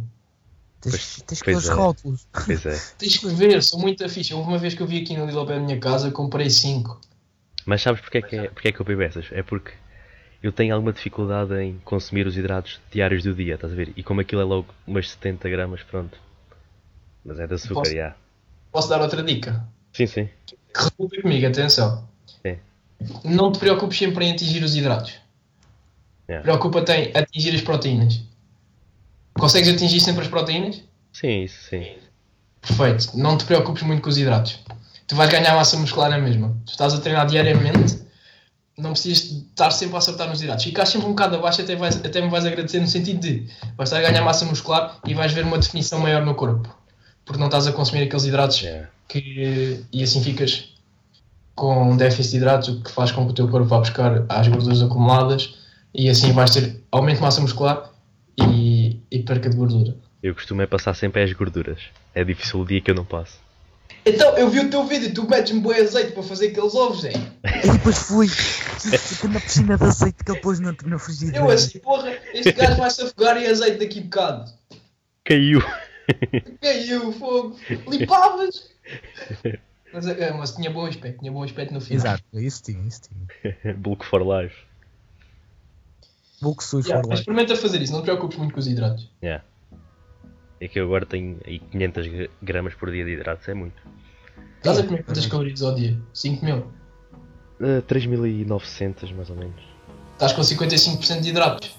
Tens, 0.80 0.92
Pois- 0.92 1.22
tens 1.26 1.42
que 1.42 1.50
ver 1.50 1.56
os 1.56 1.68
é. 1.68 1.72
rótulos. 1.72 2.28
Pois 2.32 2.64
é. 2.64 2.80
Tens 2.96 3.16
que 3.16 3.26
ver, 3.28 3.62
são 3.62 3.80
muito 3.80 4.08
fixe. 4.08 4.32
Houve 4.32 4.48
uma 4.48 4.58
vez 4.58 4.74
que 4.74 4.82
eu 4.82 4.86
vi 4.86 5.02
aqui 5.02 5.16
no 5.16 5.26
Lidl 5.26 5.40
ao 5.40 5.46
pé 5.46 5.54
da 5.54 5.60
minha 5.60 5.78
casa, 5.80 6.10
comprei 6.10 6.48
5. 6.48 7.00
Mas 7.64 7.82
sabes 7.82 8.00
porque 8.00 8.18
é 8.18 8.22
que, 8.22 8.36
é, 8.36 8.48
porque 8.48 8.68
é 8.68 8.72
que 8.72 8.80
eu 8.80 8.86
bebo 8.86 9.02
essas? 9.02 9.26
É 9.32 9.42
porque 9.42 9.72
eu 10.46 10.52
tenho 10.52 10.74
alguma 10.74 10.92
dificuldade 10.92 11.54
em 11.60 11.78
consumir 11.84 12.26
os 12.26 12.36
hidratos 12.36 12.80
diários 12.90 13.22
do 13.22 13.34
dia, 13.34 13.54
estás 13.54 13.72
a 13.72 13.76
ver? 13.76 13.92
E 13.96 14.02
como 14.02 14.20
aquilo 14.20 14.40
é 14.40 14.44
logo 14.44 14.66
umas 14.86 15.10
70 15.10 15.48
gramas, 15.48 15.82
pronto. 15.82 16.18
Mas 17.24 17.38
é 17.40 17.46
de 17.46 17.54
açúcar, 17.54 17.74
Posso- 17.74 17.92
já. 17.94 18.14
Posso 18.72 18.88
dar 18.88 19.00
outra 19.00 19.22
dica? 19.22 19.64
Sim, 19.92 20.06
sim. 20.06 20.28
Resulta 20.74 21.22
comigo, 21.22 21.46
atenção. 21.46 22.06
Sim. 22.44 22.58
Não 23.24 23.50
te 23.50 23.58
preocupes 23.58 23.98
sempre 23.98 24.24
em 24.26 24.32
atingir 24.32 24.62
os 24.62 24.76
hidratos. 24.76 25.14
Yeah. 26.28 26.42
Preocupa-te 26.42 26.92
em 26.92 27.12
atingir 27.16 27.54
as 27.54 27.60
proteínas. 27.62 28.20
Consegues 29.38 29.68
atingir 29.74 30.00
sempre 30.00 30.22
as 30.22 30.28
proteínas? 30.28 30.82
Sim, 31.12 31.42
isso 31.44 31.62
sim. 31.68 31.96
Perfeito. 32.60 33.16
Não 33.16 33.36
te 33.38 33.44
preocupes 33.44 33.82
muito 33.82 34.02
com 34.02 34.08
os 34.08 34.18
hidratos. 34.18 34.58
Tu 35.06 35.14
vais 35.14 35.30
ganhar 35.30 35.54
massa 35.54 35.76
muscular 35.78 36.10
na 36.10 36.18
mesma. 36.18 36.56
Tu 36.66 36.70
estás 36.72 36.92
a 36.94 37.00
treinar 37.00 37.26
diariamente, 37.26 38.02
não 38.76 38.92
precisas 38.92 39.24
estar 39.24 39.70
sempre 39.70 39.94
a 39.94 39.98
acertar 39.98 40.28
nos 40.28 40.42
hidratos. 40.42 40.64
Ficas 40.64 40.88
sempre 40.88 41.06
um 41.06 41.10
bocado 41.10 41.36
abaixo, 41.36 41.62
até, 41.62 41.74
vais, 41.74 41.96
até 41.96 42.20
me 42.20 42.28
vais 42.28 42.44
agradecer 42.44 42.80
no 42.80 42.86
sentido 42.86 43.20
de 43.20 43.46
vais 43.76 43.90
estar 43.90 43.98
a 43.98 44.08
ganhar 44.08 44.22
massa 44.22 44.44
muscular 44.44 44.98
e 45.06 45.14
vais 45.14 45.32
ver 45.32 45.44
uma 45.44 45.58
definição 45.58 45.98
maior 45.98 46.24
no 46.24 46.34
corpo. 46.34 46.68
Porque 47.24 47.40
não 47.40 47.46
estás 47.46 47.66
a 47.66 47.72
consumir 47.72 48.02
aqueles 48.02 48.24
hidratos 48.24 48.60
Yeah. 48.60 48.88
que, 49.08 49.84
e 49.92 50.02
assim 50.02 50.22
ficas 50.22 50.72
com 51.54 51.90
um 51.92 51.96
déficit 51.96 52.32
de 52.32 52.36
hidratos, 52.36 52.68
o 52.68 52.82
que 52.82 52.90
faz 52.90 53.10
com 53.10 53.24
que 53.24 53.30
o 53.32 53.34
teu 53.34 53.48
corpo 53.48 53.66
vá 53.66 53.78
buscar 53.78 54.26
as 54.28 54.46
gorduras 54.46 54.82
acumuladas 54.82 55.54
e 55.94 56.08
assim 56.10 56.32
vais 56.32 56.50
ter 56.50 56.82
aumento 56.92 57.16
de 57.16 57.22
massa 57.22 57.40
muscular 57.40 57.90
e, 58.38 59.00
e 59.10 59.22
perca 59.22 59.48
de 59.48 59.56
gordura. 59.56 59.96
Eu 60.22 60.34
costumo 60.34 60.60
é 60.60 60.66
passar 60.66 60.94
sempre 60.94 61.22
as 61.22 61.32
gorduras. 61.32 61.80
É 62.14 62.22
difícil 62.22 62.60
o 62.60 62.66
dia 62.66 62.80
que 62.80 62.90
eu 62.90 62.94
não 62.94 63.04
passo. 63.04 63.38
Então, 64.06 64.36
eu 64.38 64.48
vi 64.48 64.60
o 64.60 64.70
teu 64.70 64.84
vídeo, 64.86 65.12
tu 65.12 65.28
metes-me 65.28 65.60
boi 65.60 65.80
azeite 65.80 66.12
para 66.12 66.22
fazer 66.22 66.48
aqueles 66.48 66.74
ovos, 66.76 67.04
hein? 67.04 67.12
E 67.64 67.70
depois 67.72 67.98
fui. 67.98 68.28
Fica 68.28 69.26
na 69.28 69.40
piscina 69.40 69.76
de 69.76 69.82
azeite 69.84 70.22
que 70.22 70.30
ele 70.30 70.40
pôs 70.40 70.60
na, 70.60 70.72
na 70.84 70.98
frigideira. 70.98 71.44
Eu 71.44 71.50
assim, 71.50 71.80
porra, 71.80 72.12
este 72.32 72.52
gajo 72.52 72.76
vai-se 72.76 73.02
afogar 73.02 73.36
em 73.36 73.46
azeite 73.48 73.78
daqui 73.78 73.98
a 73.98 74.02
bocado. 74.02 74.52
Caiu! 75.24 75.60
Caiu, 76.62 77.10
fogo. 77.12 77.56
Limpavas. 77.88 78.70
Mas, 79.92 80.06
é, 80.06 80.32
mas 80.32 80.52
tinha 80.52 80.70
bom 80.70 80.86
aspecto, 80.86 81.18
tinha 81.18 81.32
bom 81.32 81.42
aspecto 81.42 81.74
no 81.74 81.80
final. 81.80 81.98
Exato, 81.98 82.22
isso 82.34 82.62
tinha, 82.62 82.86
isso 82.86 83.00
tinha. 83.02 83.74
Bulk 83.74 84.04
for 84.06 84.22
life. 84.22 84.54
Bulk 86.40 86.62
Sui 86.62 86.82
Yeah, 86.82 87.02
for 87.02 87.08
mas 87.08 87.18
life. 87.18 87.22
experimenta 87.22 87.56
fazer 87.56 87.82
isso, 87.82 87.92
não 87.92 88.02
te 88.02 88.04
preocupes 88.04 88.38
muito 88.38 88.52
com 88.54 88.60
os 88.60 88.68
hidratos. 88.68 89.10
Yeah. 89.20 89.42
É 90.60 90.68
que 90.68 90.78
eu 90.80 90.84
agora 90.86 91.04
tenho 91.04 91.38
aí 91.46 91.58
500 91.58 92.06
gra- 92.06 92.28
gramas 92.42 92.74
por 92.74 92.90
dia 92.90 93.04
de 93.04 93.12
hidratos, 93.12 93.46
é 93.48 93.54
muito. 93.54 93.74
Estás 94.58 94.78
a 94.78 94.82
comer 94.84 95.04
quantas 95.04 95.26
calorias 95.26 95.62
ao 95.62 95.74
dia? 95.74 95.96
5 96.14 96.44
mil. 96.44 96.56
Uh, 97.60 97.82
3.900 97.88 99.14
mais 99.14 99.30
ou 99.30 99.36
menos. 99.36 99.62
Estás 100.14 100.32
com 100.32 100.42
55% 100.42 101.20
de 101.20 101.28
hidratos. 101.28 101.76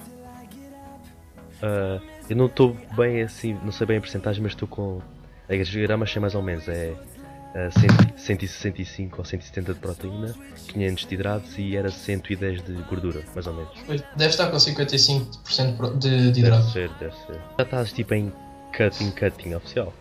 Uh, 1.62 2.00
eu 2.30 2.36
não 2.36 2.46
estou 2.46 2.78
bem 2.96 3.22
assim, 3.24 3.54
não 3.64 3.72
sei 3.72 3.88
bem 3.88 3.98
a 3.98 4.02
porcentagem, 4.02 4.42
mas 4.44 4.52
estou 4.52 4.68
com. 4.68 5.02
As 5.50 5.70
gramas 5.74 6.12
sei 6.12 6.22
mais 6.22 6.36
ou 6.36 6.44
menos, 6.44 6.68
é 6.68 6.94
uh, 6.94 7.80
100 7.80 8.18
165 8.18 9.16
ou 9.18 9.26
170 9.26 9.74
de 9.74 9.80
proteína, 9.80 10.36
500 10.68 11.06
de 11.08 11.16
hidratos 11.16 11.58
e 11.58 11.76
era 11.76 11.90
110 11.90 12.64
de 12.64 12.74
gordura, 12.84 13.24
mais 13.34 13.48
ou 13.48 13.54
menos. 13.54 13.72
Deve 14.16 14.30
estar 14.30 14.52
com 14.52 14.58
55% 14.58 15.78
pro- 15.78 15.96
de, 15.96 16.10
de 16.10 16.18
Deve 16.32 16.40
hidratos. 16.42 16.74
ser, 16.74 16.90
deve 17.00 17.16
ser. 17.16 17.40
Já 17.58 17.64
estás 17.64 17.92
tipo 17.94 18.14
em 18.14 18.32
cutting, 18.76 19.12
cutting 19.12 19.54
oficial. 19.56 19.94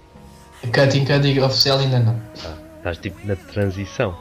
Cutting 0.72 1.04
cutting 1.04 1.40
oficial 1.40 1.78
ainda 1.78 1.98
não. 2.00 2.20
Ah, 2.44 2.54
estás 2.78 2.98
tipo 2.98 3.26
na 3.26 3.36
transição. 3.36 4.16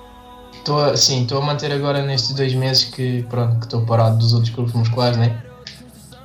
Estou 0.53 0.83
a, 0.83 0.97
sim, 0.97 1.23
estou 1.23 1.41
a 1.41 1.45
manter 1.45 1.71
agora 1.71 2.01
nestes 2.01 2.33
dois 2.33 2.53
meses 2.53 2.85
que 2.85 3.23
pronto, 3.29 3.59
que 3.59 3.65
estou 3.65 3.85
parado 3.85 4.17
dos 4.17 4.33
outros 4.33 4.53
grupos 4.53 4.73
musculares, 4.73 5.17
né? 5.17 5.41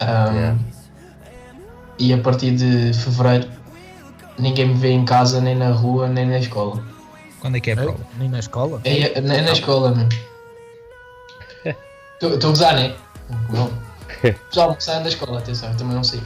Ahm, 0.01 0.35
Yeah. 0.35 0.59
E 1.99 2.15
a 2.15 2.19
partir 2.19 2.53
de 2.53 2.95
fevereiro 2.95 3.47
ninguém 4.39 4.69
me 4.69 4.75
vê 4.75 4.91
em 4.91 5.05
casa, 5.05 5.39
nem 5.41 5.55
na 5.55 5.71
rua, 5.71 6.09
nem 6.09 6.27
na 6.27 6.39
escola. 6.39 6.83
Quando 7.41 7.57
é 7.57 7.61
que 7.61 7.71
é 7.71 7.75
a 7.75 7.77
prova? 7.77 7.99
Nem 8.19 8.29
na 8.31 8.39
escola? 8.39 8.81
É, 8.85 9.21
nem 9.21 9.43
na 9.43 9.53
escola 9.53 9.91
mesmo. 9.91 10.09
Estou 12.15 12.33
a 12.33 12.37
gozar, 12.37 12.75
né? 12.75 12.95
Não. 13.53 13.71
Já 14.51 14.65
almoçar 14.65 15.01
na 15.01 15.09
escola, 15.09 15.39
atenção, 15.39 15.71
eu 15.71 15.77
também 15.77 15.95
não 15.95 16.05
sei. 16.05 16.21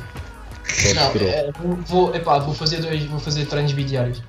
Não, 0.95 1.29
é, 1.29 1.53
vou, 1.53 1.77
vou, 1.77 2.15
epá, 2.15 2.39
vou 2.39 2.55
fazer 2.55 2.81
dois, 2.81 3.05
vou 3.05 3.21
fazer 3.21 3.47
treinos 3.47 3.73
bidiários. 3.73 4.23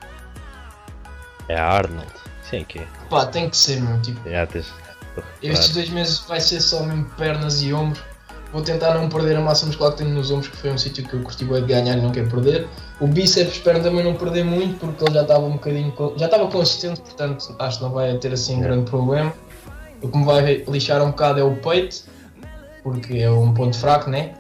É 1.48 1.56
a 1.56 1.68
Arnold. 1.68 2.08
Sim, 2.50 2.64
que 2.68 2.80
é. 2.80 2.88
Pá, 3.10 3.26
tem 3.26 3.50
que 3.50 3.58
ser, 3.58 3.82
meu, 3.82 4.00
tipo, 4.02 4.30
Já 4.30 4.46
tens. 4.46 4.72
estes 5.42 5.70
dois 5.70 5.90
meses 5.90 6.20
vai 6.20 6.40
ser 6.40 6.60
só 6.62 6.84
mesmo 6.84 7.06
pernas 7.18 7.62
e 7.62 7.74
ombros. 7.74 8.02
Vou 8.52 8.62
tentar 8.62 8.94
não 8.94 9.10
perder 9.10 9.36
a 9.36 9.42
massa 9.42 9.66
muscular 9.66 9.92
que 9.92 9.98
tenho 9.98 10.12
nos 10.12 10.32
ombros, 10.32 10.48
que 10.48 10.56
foi 10.56 10.72
um 10.72 10.78
sítio 10.78 11.06
que 11.06 11.14
eu 11.14 11.22
curti 11.22 11.44
bué 11.44 11.60
de 11.60 11.68
ganhar 11.68 11.98
e 11.98 12.02
não 12.02 12.12
quero 12.12 12.30
perder. 12.30 12.68
O 13.02 13.08
bíceps 13.08 13.56
espero 13.56 13.82
também 13.82 14.04
não 14.04 14.14
perder 14.14 14.46
muito, 14.46 14.80
porque 14.80 15.04
ele 15.04 15.14
já 15.14 15.24
estava 15.24 15.46
um 15.46 15.54
bocadinho. 15.54 15.94
Já 16.16 16.26
estava 16.26 16.48
consistente, 16.48 17.02
portanto 17.02 17.54
acho 17.60 17.78
que 17.78 17.84
não 17.84 17.92
vai 17.92 18.18
ter 18.18 18.32
assim 18.32 18.56
um 18.58 18.62
grande 18.62 18.90
problema. 18.90 19.34
O 20.02 20.08
que 20.08 20.18
me 20.18 20.24
vai 20.24 20.64
lixar 20.70 21.02
um 21.02 21.12
bocado 21.12 21.40
é 21.40 21.44
o 21.44 21.56
peito, 21.58 22.06
porque 22.82 23.18
é 23.18 23.30
um 23.30 23.54
ponto 23.54 23.78
fraco, 23.78 24.10
né? 24.10 24.34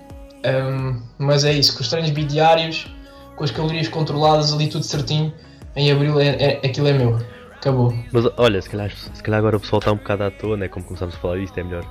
Ahm, 0.46 1.02
mas 1.18 1.44
é 1.44 1.54
isso, 1.54 1.76
com 1.76 1.82
os 1.82 1.90
treinos 1.90 2.12
bidiários, 2.12 2.88
com 3.36 3.44
as 3.44 3.52
calorias 3.52 3.88
controladas, 3.88 4.54
ali 4.54 4.68
tudo 4.68 4.84
certinho, 4.86 5.34
em 5.76 5.92
abril 5.92 6.20
é, 6.20 6.28
é- 6.28 6.62
aquilo 6.66 6.88
é 6.88 6.94
meu. 6.94 7.20
Acabou. 7.56 7.94
Mas 8.12 8.26
olha, 8.38 8.62
se 8.62 8.70
calhar, 8.70 8.92
se 8.92 9.24
calhar 9.24 9.40
agora 9.40 9.58
o 9.58 9.60
pessoal 9.60 9.80
está 9.80 9.92
um 9.92 9.98
bocado 9.98 10.24
à 10.24 10.32
toa, 10.32 10.56
né? 10.56 10.68
Como 10.68 10.86
começámos 10.86 11.16
a 11.16 11.18
falar 11.18 11.38
disto, 11.38 11.58
é 11.58 11.64
melhor 11.64 11.84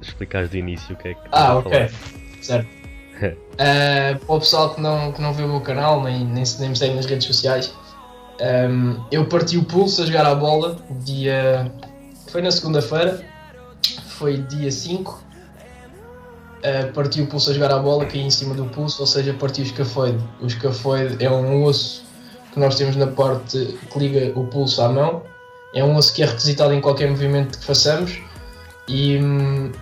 explicares 0.00 0.50
do 0.50 0.56
início 0.56 0.94
o 0.94 0.98
que 0.98 1.08
é 1.08 1.14
que 1.14 1.20
Ah, 1.30 1.58
ok. 1.58 1.70
falar. 1.70 1.90
Certo. 2.40 2.68
Uh, 3.22 4.18
para 4.26 4.34
o 4.34 4.38
pessoal 4.40 4.74
que 4.74 4.80
não, 4.80 5.12
que 5.12 5.22
não 5.22 5.32
vê 5.32 5.44
o 5.44 5.48
meu 5.48 5.60
canal, 5.60 6.02
nem, 6.02 6.24
nem, 6.24 6.42
nem 6.58 6.68
me 6.70 6.76
segue 6.76 6.94
nas 6.94 7.06
redes 7.06 7.26
sociais, 7.26 7.72
um, 8.68 9.00
eu 9.12 9.26
parti 9.26 9.56
o 9.56 9.64
pulso 9.64 10.02
a 10.02 10.06
jogar 10.06 10.26
a 10.26 10.34
bola 10.34 10.76
dia. 11.04 11.70
Foi 12.28 12.42
na 12.42 12.50
segunda-feira, 12.50 13.24
foi 14.08 14.38
dia 14.38 14.70
5. 14.72 15.22
Uh, 16.62 16.92
parti 16.92 17.20
o 17.20 17.26
pulso 17.26 17.50
a 17.50 17.54
jogar 17.54 17.72
a 17.72 17.78
bola, 17.78 18.06
caí 18.06 18.20
em 18.20 18.30
cima 18.30 18.54
do 18.54 18.64
pulso, 18.66 19.00
ou 19.00 19.06
seja, 19.06 19.34
parti 19.34 19.62
o 19.62 19.64
escafoide. 19.64 20.22
O 20.40 20.46
escafoide 20.46 21.24
é 21.24 21.30
um 21.30 21.64
osso 21.64 22.04
que 22.52 22.60
nós 22.60 22.76
temos 22.76 22.94
na 22.94 23.06
parte 23.06 23.78
que 23.90 23.98
liga 23.98 24.38
o 24.38 24.46
pulso 24.46 24.80
à 24.82 24.88
mão. 24.88 25.22
É 25.74 25.82
um 25.82 25.96
osso 25.96 26.14
que 26.14 26.22
é 26.22 26.26
requisitado 26.26 26.72
em 26.72 26.80
qualquer 26.80 27.10
movimento 27.10 27.58
que 27.58 27.64
façamos 27.64 28.20
e 28.86 29.18
hum, 29.18 29.72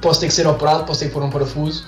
posso 0.00 0.20
ter 0.20 0.26
que 0.26 0.34
ser 0.34 0.46
operado, 0.46 0.84
posso 0.84 1.00
ter 1.00 1.06
que 1.06 1.12
pôr 1.12 1.22
um 1.22 1.30
parafuso 1.30 1.86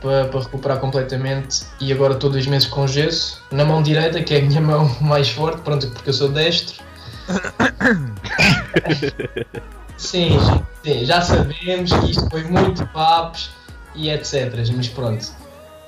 para, 0.00 0.26
para 0.26 0.40
recuperar 0.40 0.78
completamente 0.78 1.66
e 1.80 1.92
agora 1.92 2.14
estou 2.14 2.30
dois 2.30 2.46
meses 2.46 2.68
com 2.68 2.86
gesso 2.86 3.42
na 3.50 3.64
mão 3.64 3.82
direita, 3.82 4.22
que 4.22 4.34
é 4.34 4.38
a 4.38 4.42
minha 4.42 4.60
mão 4.60 4.88
mais 5.00 5.28
forte, 5.28 5.60
pronto, 5.62 5.88
porque 5.90 6.10
eu 6.10 6.14
sou 6.14 6.28
destro. 6.28 6.82
sim, 9.96 10.38
sim, 10.84 11.04
já 11.04 11.20
sabemos 11.20 11.92
que 11.92 12.10
isto 12.10 12.28
foi 12.30 12.44
muito 12.44 12.86
papos 12.88 13.50
e 13.94 14.10
etc. 14.10 14.52
Mas 14.74 14.88
pronto, 14.88 15.26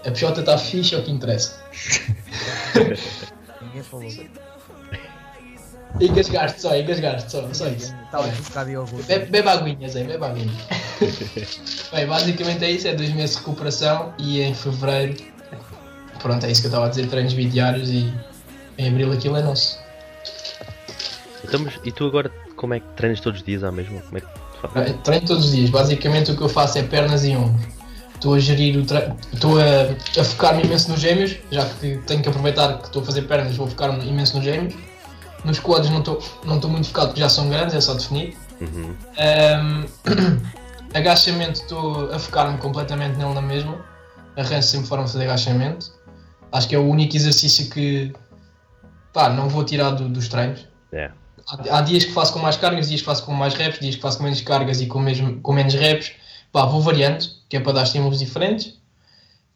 a 0.04 0.10
pichota 0.10 0.40
está 0.40 0.58
fixe, 0.58 0.94
é 0.94 0.98
o 0.98 1.02
que 1.02 1.10
interessa. 1.10 1.62
Ninguém 3.60 3.82
falou. 3.82 4.08
Engasgaste 6.00 6.60
só, 6.60 6.76
engasgaste 6.76 7.30
só, 7.30 7.52
só 7.52 7.68
isso. 7.68 7.94
Um 7.94 8.64
de 8.64 8.70
iogurte. 8.72 9.06
Bebe, 9.06 9.26
bebe 9.26 9.48
aguinhas 9.48 9.96
aí, 9.96 10.04
bebe 10.04 10.24
aguinhas. 10.24 10.56
Bem, 11.92 12.06
basicamente 12.06 12.64
é 12.64 12.70
isso, 12.70 12.86
é 12.86 12.94
dois 12.94 13.10
meses 13.10 13.36
de 13.36 13.42
recuperação 13.42 14.14
e 14.18 14.40
em 14.40 14.54
fevereiro, 14.54 15.16
pronto, 16.20 16.46
é 16.46 16.50
isso 16.50 16.60
que 16.60 16.66
eu 16.66 16.70
estava 16.70 16.86
a 16.86 16.88
dizer, 16.88 17.08
treinos 17.08 17.32
bidiários 17.32 17.88
e 17.88 18.12
em 18.78 18.88
abril 18.88 19.12
aquilo 19.12 19.36
é 19.36 19.42
nosso. 19.42 19.78
Então, 21.42 21.60
mas 21.60 21.78
e 21.84 21.90
tu 21.90 22.06
agora 22.06 22.30
como 22.54 22.74
é 22.74 22.80
que 22.80 22.86
treinas 22.96 23.20
todos 23.20 23.40
os 23.40 23.46
dias 23.46 23.64
à 23.64 23.72
mesma? 23.72 24.00
Como 24.02 24.18
é 24.18 24.20
que? 24.20 24.28
Treino 25.02 25.26
todos 25.26 25.46
os 25.46 25.52
dias, 25.52 25.70
basicamente 25.70 26.30
o 26.32 26.36
que 26.36 26.42
eu 26.42 26.48
faço 26.48 26.78
é 26.78 26.82
pernas 26.82 27.24
e 27.24 27.34
ombros. 27.36 27.66
Estou 28.14 28.34
a 28.34 28.38
gerir 28.38 28.76
o 28.78 28.84
treino, 28.84 29.16
estou 29.32 29.58
a, 29.58 30.20
a 30.20 30.24
focar-me 30.24 30.62
imenso 30.62 30.90
nos 30.90 31.00
gêmeos, 31.00 31.36
já 31.50 31.64
que 31.64 31.96
tenho 32.06 32.22
que 32.22 32.28
aproveitar 32.28 32.76
que 32.78 32.84
estou 32.84 33.00
a 33.02 33.04
fazer 33.06 33.22
pernas, 33.22 33.56
vou 33.56 33.66
focar-me 33.66 34.06
imenso 34.06 34.36
nos 34.36 34.44
gêmeos. 34.44 34.74
Nos 35.42 35.58
quadros 35.58 35.88
não 35.90 36.00
estou 36.00 36.22
não 36.44 36.56
estou 36.56 36.70
muito 36.70 36.88
focado 36.88 37.08
porque 37.08 37.20
já 37.20 37.30
são 37.30 37.48
grandes, 37.48 37.74
é 37.74 37.80
só 37.80 37.94
definir. 37.94 38.36
Uhum. 38.60 38.94
Um, 39.18 39.86
agachamento 40.92 41.62
estou 41.62 42.12
a 42.12 42.18
focar-me 42.18 42.58
completamente 42.58 43.16
nele 43.16 43.32
na 43.32 43.40
mesma. 43.42 43.78
Arranjo 44.36 44.62
sempre 44.68 44.86
forma 44.86 45.04
de 45.06 45.12
fazer 45.12 45.24
agachamento. 45.24 45.92
Acho 46.52 46.68
que 46.68 46.74
é 46.74 46.78
o 46.78 46.86
único 46.86 47.16
exercício 47.16 47.70
que 47.70 48.12
pá, 49.14 49.30
não 49.30 49.48
vou 49.48 49.64
tirar 49.64 49.90
do- 49.92 50.08
dos 50.08 50.28
treinos. 50.28 50.68
É. 50.92 51.10
Há, 51.50 51.78
há 51.78 51.80
dias 51.80 52.04
que 52.04 52.12
faço 52.12 52.32
com 52.32 52.38
mais 52.38 52.56
cargas, 52.56 52.88
dias 52.88 53.00
que 53.00 53.06
faço 53.06 53.24
com 53.24 53.32
mais 53.32 53.54
reps, 53.54 53.80
dias 53.80 53.96
que 53.96 54.02
faço 54.02 54.18
com 54.18 54.24
menos 54.24 54.40
cargas 54.40 54.80
e 54.80 54.86
com, 54.86 54.98
mesmo, 54.98 55.40
com 55.40 55.52
menos 55.52 55.74
reps. 55.74 56.12
Pá, 56.52 56.64
vou 56.66 56.80
variando, 56.80 57.24
que 57.48 57.56
é 57.56 57.60
para 57.60 57.72
dar 57.72 57.82
estímulos 57.84 58.18
diferentes. 58.18 58.74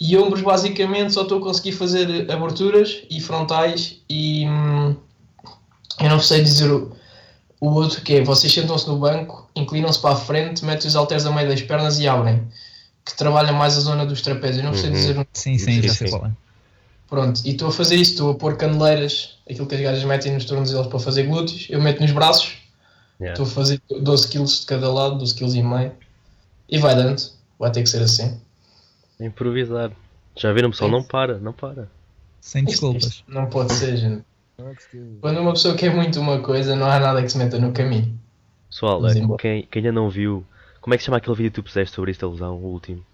E 0.00 0.16
ombros 0.16 0.42
basicamente 0.42 1.12
só 1.12 1.22
estou 1.22 1.38
a 1.38 1.42
conseguir 1.42 1.72
fazer 1.72 2.30
aberturas 2.30 3.02
e 3.08 3.20
frontais 3.20 4.00
e 4.08 4.46
hum, 4.48 4.96
eu 6.00 6.08
não 6.08 6.18
sei 6.18 6.42
dizer 6.42 6.70
o, 6.70 6.92
o 7.60 7.68
outro 7.70 8.00
que 8.02 8.14
é, 8.16 8.24
vocês 8.24 8.52
sentam-se 8.52 8.88
no 8.88 8.96
banco, 8.98 9.48
inclinam-se 9.54 10.00
para 10.00 10.14
a 10.14 10.16
frente, 10.16 10.64
metem 10.64 10.88
os 10.88 10.96
halteres 10.96 11.24
a 11.26 11.30
meio 11.30 11.48
das 11.48 11.62
pernas 11.62 11.98
e 11.98 12.08
abrem. 12.08 12.42
Que 13.04 13.14
trabalha 13.16 13.52
mais 13.52 13.76
a 13.76 13.80
zona 13.80 14.04
dos 14.04 14.20
trapézios. 14.22 14.64
Eu 14.64 14.70
não 14.70 14.74
sei 14.74 14.90
Uhum. 14.90 14.92
dizer 14.92 15.18
o 15.18 15.26
Sim, 15.32 15.58
sim, 15.58 15.82
já 15.82 15.94
sei 15.94 16.10
qual 16.10 16.26
é. 16.26 16.32
Pronto, 17.08 17.40
e 17.44 17.50
estou 17.50 17.68
a 17.68 17.72
fazer 17.72 17.96
isso, 17.96 18.12
estou 18.12 18.30
a 18.32 18.34
pôr 18.34 18.56
caneleiras, 18.56 19.38
aquilo 19.48 19.66
que 19.66 19.74
as 19.74 19.80
gajas 19.80 20.04
metem 20.04 20.32
nos 20.32 20.44
tornozelos 20.46 20.86
para 20.86 20.98
fazer 20.98 21.24
glúteos, 21.24 21.66
eu 21.70 21.80
meto 21.80 22.00
nos 22.00 22.10
braços, 22.12 22.58
Yeah. 23.20 23.32
estou 23.40 23.46
a 23.46 23.48
fazer 23.48 23.80
12 24.00 24.28
kg 24.28 24.44
de 24.44 24.66
cada 24.66 24.92
lado, 24.92 25.18
12 25.18 25.34
kg 25.36 25.54
e 25.54 25.62
meio, 25.62 25.92
e 26.68 26.78
vai 26.78 26.96
dando, 26.96 27.22
vai 27.58 27.70
ter 27.70 27.82
que 27.82 27.88
ser 27.88 28.02
assim. 28.02 28.40
Improvisar. 29.20 29.92
Já 30.36 30.52
viram 30.52 30.70
pessoal? 30.70 30.90
Não 30.90 31.02
para, 31.04 31.38
não 31.38 31.52
para. 31.52 31.88
Sem 32.40 32.62
Isto- 32.64 32.70
desculpas. 32.72 33.04
isto 33.04 33.24
não 33.28 33.46
pode 33.46 33.72
ser, 33.72 33.96
gente. 33.96 34.24
Quando 35.20 35.40
uma 35.40 35.52
pessoa 35.52 35.74
quer 35.76 35.94
muito 35.94 36.18
uma 36.20 36.40
coisa, 36.40 36.74
não 36.74 36.86
há 36.86 36.98
nada 36.98 37.22
que 37.22 37.28
se 37.28 37.38
meta 37.38 37.58
no 37.58 37.72
caminho. 37.72 38.18
Pessoal, 38.68 39.06
é, 39.06 39.12
embora. 39.16 39.40
quem, 39.40 39.62
quem 39.70 39.80
ainda 39.80 39.92
não 39.92 40.10
viu, 40.10 40.44
como 40.80 40.92
é 40.94 40.96
que 40.96 41.02
se 41.02 41.06
chama 41.06 41.18
aquele 41.18 41.36
vídeo 41.36 41.50
que 41.52 41.60
tu 41.60 41.62
puseste 41.62 41.94
sobre 41.94 42.10
esta 42.10 42.26
lesão, 42.26 42.56
o 42.56 42.66
último? 42.66 43.04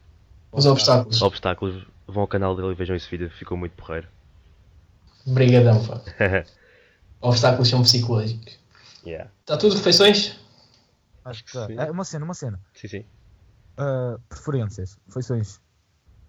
Os 0.50 0.64
obstáculos. 0.66 1.20
Obstáculos, 1.22 1.86
vão 2.10 2.22
ao 2.22 2.28
canal 2.28 2.54
dele 2.56 2.72
e 2.72 2.74
vejam 2.74 2.96
esse 2.96 3.08
vídeo, 3.08 3.30
ficou 3.30 3.56
muito 3.56 3.72
porreiro. 3.72 4.08
Brigadão, 5.26 5.84
pá. 5.86 6.00
Obstáculos 7.20 7.68
são 7.68 7.82
psicológicos. 7.82 8.58
yeah. 9.04 9.30
Está 9.40 9.56
tudo, 9.56 9.76
refeições? 9.76 10.38
Acho 11.24 11.44
que 11.44 11.52
tá. 11.52 11.66
Sim. 11.66 11.76
É 11.78 11.90
uma 11.90 12.04
cena, 12.04 12.24
uma 12.24 12.34
cena. 12.34 12.60
Sim, 12.74 12.88
sim. 12.88 13.04
Uh, 13.78 14.18
preferências. 14.28 14.98
Refeições 15.06 15.60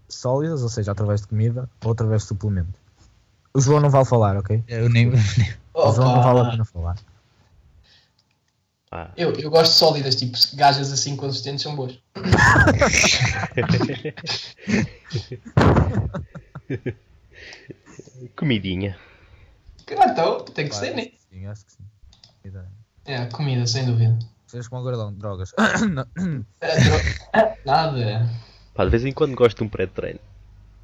sólidas, 0.10 0.62
ou 0.62 0.70
seja, 0.70 0.92
através 0.92 1.22
de 1.22 1.28
comida 1.28 1.70
ou 1.84 1.92
através 1.92 2.24
de 2.24 2.28
suplemento. 2.28 2.80
O 3.54 3.62
João 3.62 3.80
não 3.80 3.90
vale 3.90 4.06
falar, 4.06 4.38
ok? 4.38 4.64
Eu 4.68 4.90
nem. 4.90 5.10
O 5.74 5.92
João 5.92 6.16
não 6.16 6.24
vale 6.24 6.40
a 6.42 6.52
pena 6.52 6.66
falar. 6.66 6.96
Ah, 8.94 9.10
Eu, 9.16 9.32
eu 9.36 9.50
gosto 9.50 9.72
de 9.72 9.78
sólidas, 9.78 10.16
tipo, 10.16 10.38
gajas 10.56 10.92
assim 10.92 11.16
consistentes 11.16 11.64
são 11.64 11.78
boas. 11.78 11.98
comidinha. 18.36 18.98
Ah, 19.98 20.08
então, 20.08 20.44
tem 20.44 20.68
que 20.68 20.76
ser, 20.76 20.94
né? 20.94 21.08
Sim, 21.30 21.48
acho 21.48 21.66
que 21.66 21.72
sim. 21.72 21.86
Comida. 22.42 22.70
É, 23.06 23.26
comida, 23.28 23.66
sem 23.66 23.86
dúvida. 23.86 24.20
Vocês 24.46 24.68
com 24.68 24.82
gordão, 24.82 25.14
drogas. 25.14 25.54
É, 26.62 27.58
Nada. 27.66 28.30
Pá, 28.74 28.84
de 28.84 28.90
vez 28.90 29.06
em 29.06 29.14
quando 29.14 29.36
gosto 29.36 29.60
de 29.60 29.64
um 29.64 29.70
pré-treino. 29.70 30.20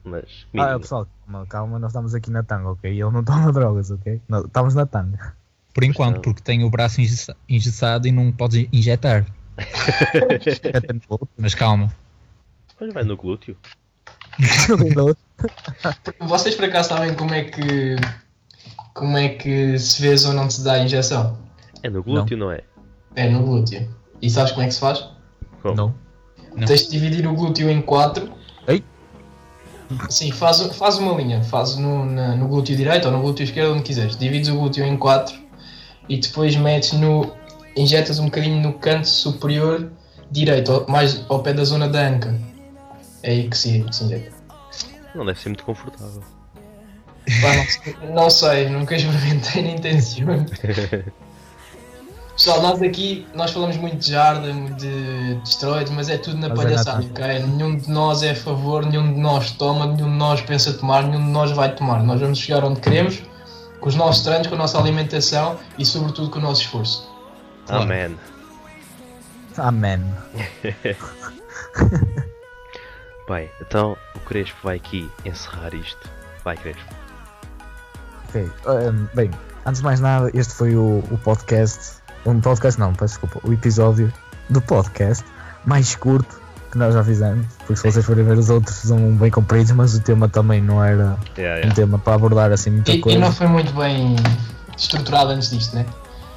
Mas 0.05 0.23
ah, 0.23 0.47
comidinha. 0.51 0.79
pessoal, 0.79 1.07
calma, 1.25 1.45
calma, 1.47 1.79
nós 1.79 1.89
estamos 1.91 2.15
aqui 2.15 2.31
na 2.31 2.41
tanga, 2.43 2.69
ok? 2.69 2.89
Ele 2.89 3.03
não 3.11 3.21
toma 3.23 3.51
drogas, 3.51 3.91
ok? 3.91 4.21
Nós 4.29 4.45
estamos 4.45 4.73
na 4.73 4.85
tanga. 4.85 5.35
Por 5.77 5.83
enquanto, 5.83 6.15
não. 6.15 6.21
porque 6.23 6.41
tenho 6.41 6.65
o 6.65 6.71
braço 6.71 6.99
engessa- 6.99 7.37
engessado 7.47 8.07
e 8.07 8.11
não 8.11 8.31
podes 8.31 8.67
injetar. 8.73 9.27
Mas 11.37 11.53
calma. 11.53 11.93
Olha, 12.81 12.91
vai 12.91 13.03
no 13.03 13.15
glúteo. 13.15 13.55
Não 14.95 15.13
tem. 15.13 16.27
Vocês 16.27 16.55
por 16.55 16.65
acaso 16.65 16.89
sabem 16.89 17.13
como 17.13 17.31
é 17.33 17.43
que 17.43 17.95
como 18.95 19.17
é 19.19 19.29
que 19.29 19.77
se 19.77 20.01
vê 20.01 20.15
ou 20.27 20.33
não 20.33 20.49
se 20.49 20.63
dá 20.63 20.73
a 20.73 20.79
injeção? 20.79 21.37
É 21.83 21.89
no 21.91 22.01
glúteo, 22.01 22.35
não, 22.37 22.51
é? 22.51 22.61
É 23.15 23.29
no 23.29 23.43
glúteo. 23.43 23.87
E 24.19 24.29
sabes 24.31 24.51
como 24.53 24.63
é 24.63 24.67
que 24.67 24.73
se 24.73 24.79
faz? 24.79 25.07
Como? 25.61 25.75
Não. 25.75 25.95
Não. 26.55 26.65
Tens 26.67 26.85
de 26.85 26.89
dividir 26.91 27.27
o 27.27 27.33
glúteo 27.35 27.69
em 27.69 27.81
quatro. 27.83 28.31
Ei. 28.67 28.83
Sim, 30.09 30.31
faz, 30.31 30.59
faz 30.75 30.97
uma 30.97 31.13
linha. 31.13 31.43
Faz 31.43 31.75
no, 31.77 32.03
na- 32.05 32.35
no 32.35 32.47
glúteo 32.47 32.75
direito 32.75 33.05
ou 33.05 33.11
no 33.11 33.21
glúteo 33.21 33.43
esquerdo, 33.43 33.73
onde 33.73 33.83
quiseres. 33.83 34.15
Divides 34.17 34.49
o 34.49 34.55
glúteo 34.55 34.83
em 34.85 34.97
quatro 34.97 35.46
e 36.09 36.17
depois 36.17 36.55
metes 36.55 36.93
no. 36.93 37.31
injetas 37.75 38.19
um 38.19 38.25
bocadinho 38.25 38.61
no 38.61 38.73
canto 38.73 39.07
superior 39.07 39.91
direito, 40.31 40.85
mais 40.87 41.23
ao 41.29 41.39
pé 41.43 41.53
da 41.53 41.63
zona 41.63 41.87
da 41.87 41.99
anca. 42.07 42.35
É 43.23 43.31
aí 43.31 43.49
que 43.49 43.57
se, 43.57 43.85
se 43.91 44.03
injeta. 44.03 44.31
Não 45.15 45.25
deve 45.25 45.39
ser 45.39 45.49
muito 45.49 45.63
confortável. 45.63 46.21
Pá, 47.41 47.53
não, 47.55 47.65
sei- 47.65 47.95
não 48.13 48.29
sei, 48.29 48.69
nunca 48.69 48.95
experimentei 48.95 49.61
nem 49.63 49.77
tenciono. 49.79 50.45
Pessoal, 52.35 52.61
nós 52.61 52.79
aqui, 52.83 53.25
nós 53.33 53.49
falamos 53.49 53.77
muito 53.77 53.97
de 53.97 54.11
jarda, 54.11 54.53
muito 54.53 54.75
de, 54.75 55.35
de 55.35 55.49
esteroides, 55.49 55.91
mas 55.91 56.07
é 56.07 56.17
tudo 56.19 56.37
na 56.37 56.49
Mas 56.49 56.59
é 56.59 56.63
palhaçada, 56.63 57.01
natural. 57.01 57.29
ok? 57.29 57.43
Nenhum 57.47 57.77
de 57.77 57.89
nós 57.89 58.21
é 58.21 58.29
a 58.31 58.35
favor, 58.35 58.85
nenhum 58.85 59.11
de 59.11 59.19
nós 59.19 59.51
toma, 59.51 59.87
nenhum 59.87 60.11
de 60.11 60.17
nós 60.17 60.41
pensa 60.41 60.71
tomar, 60.73 61.01
nenhum 61.07 61.25
de 61.25 61.31
nós 61.31 61.49
vai 61.51 61.73
tomar. 61.73 62.03
Nós 62.03 62.19
vamos 62.21 62.37
chegar 62.37 62.63
onde 62.63 62.79
queremos, 62.79 63.23
com 63.79 63.89
os 63.89 63.95
nossos 63.95 64.23
treinos, 64.23 64.47
com 64.47 64.55
a 64.55 64.57
nossa 64.57 64.79
alimentação 64.79 65.59
e 65.77 65.85
sobretudo 65.85 66.29
com 66.29 66.39
o 66.39 66.41
nosso 66.41 66.61
esforço. 66.61 67.09
Claro. 67.65 67.83
Amém. 67.83 68.17
Amém. 69.57 70.03
Bem, 73.27 73.49
então 73.59 73.97
o 74.15 74.19
Crespo 74.21 74.57
vai 74.63 74.77
aqui 74.77 75.11
encerrar 75.25 75.73
isto. 75.73 76.09
Vai, 76.45 76.55
Crespo. 76.55 76.95
Ok. 78.29 78.49
um, 78.65 79.07
bem, 79.13 79.29
antes 79.65 79.81
de 79.81 79.85
mais 79.85 79.99
nada, 79.99 80.31
este 80.33 80.53
foi 80.53 80.75
o, 80.75 80.99
o 81.11 81.17
podcast. 81.23 81.97
Um 82.25 82.39
podcast 82.39 82.79
não, 82.79 82.93
peço 82.93 83.19
desculpa. 83.19 83.45
O 83.45 83.51
episódio 83.51 84.13
do 84.49 84.61
podcast 84.61 85.25
mais 85.65 85.93
curto 85.95 86.39
que 86.71 86.77
nós 86.77 86.93
já 86.93 87.03
fizemos. 87.03 87.45
Porque 87.59 87.75
se 87.75 87.83
vocês 87.91 88.05
forem 88.05 88.23
ver 88.25 88.37
os 88.37 88.49
outros, 88.49 88.75
são 88.75 88.97
bem 89.15 89.31
compridos, 89.31 89.71
mas 89.71 89.93
o 89.95 90.01
tema 90.01 90.27
também 90.27 90.61
não 90.61 90.83
era 90.83 91.17
Yeah, 91.37 91.57
um 91.57 91.59
yeah. 91.59 91.73
tema 91.75 91.97
para 91.99 92.13
abordar 92.15 92.51
assim 92.51 92.69
muita 92.71 92.91
E, 92.91 92.97
e 92.97 93.01
coisa. 93.01 93.19
não 93.19 93.31
foi 93.31 93.47
muito 93.47 93.73
bem 93.73 94.15
estruturado 94.77 95.31
antes 95.31 95.49
disto, 95.49 95.75
né? 95.75 95.85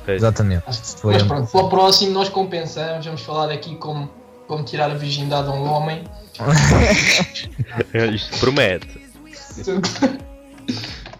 Pois. 0.05 0.17
Exatamente. 0.17 0.65
Isto 0.71 0.99
foi 1.01 1.15
Mas 1.15 1.23
pronto, 1.25 1.51
para 1.51 1.61
o 1.61 1.69
próximo 1.69 2.13
nós 2.13 2.29
compensamos, 2.29 3.05
vamos 3.05 3.21
falar 3.23 3.51
aqui 3.51 3.77
como, 3.77 4.11
como 4.47 4.65
tirar 4.65 4.91
a 4.91 4.95
virgindade 4.95 5.49
a 5.49 5.53
um 5.53 5.65
homem. 5.71 6.05
Isto 8.15 8.39
promete. 8.39 8.89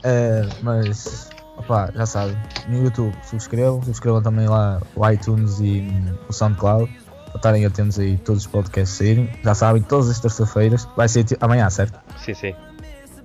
Eh, 0.03 0.47
mas, 0.63 1.29
opá, 1.59 1.91
já 1.95 2.07
sabem, 2.07 2.37
no 2.69 2.85
YouTube 2.85 3.15
subscrevam, 3.29 3.83
subscrevam 3.83 4.23
também 4.23 4.49
lá 4.49 4.81
o 4.97 5.09
iTunes 5.09 5.61
e 5.61 5.87
o 6.29 6.33
SoundCloud 6.33 6.91
para 7.31 7.39
estarem 7.39 7.65
atentos 7.65 7.99
aí 7.99 8.17
todos 8.19 8.43
os 8.43 8.47
podcasts 8.47 8.99
saírem. 8.99 9.31
Já 9.43 9.55
sabem, 9.55 9.83
todas 9.83 10.09
as 10.11 10.21
terças-feiras, 10.21 10.87
vai 10.97 11.09
ser 11.09 11.25
amanhã, 11.41 11.69
certo? 11.71 11.99
Sim, 12.19 12.35
sim. 12.35 12.55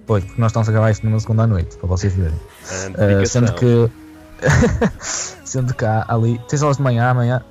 Pois, 0.05 0.23
porque 0.23 0.39
nós 0.39 0.51
estamos 0.51 0.69
a 0.69 0.71
gravar 0.71 0.91
isto 0.91 1.05
numa 1.05 1.19
segunda 1.19 1.43
à 1.43 1.47
noite, 1.47 1.77
para 1.77 1.87
vocês 1.87 2.13
verem. 2.13 2.39
Dedicação. 2.95 3.47
sendo 3.47 3.53
que. 3.53 3.91
sendo 5.43 5.73
que 5.73 5.85
há 5.85 6.05
ali. 6.07 6.39
Tens 6.47 6.61
aulas 6.61 6.77
de 6.77 6.83
manhã, 6.83 7.09
amanhã. 7.09 7.43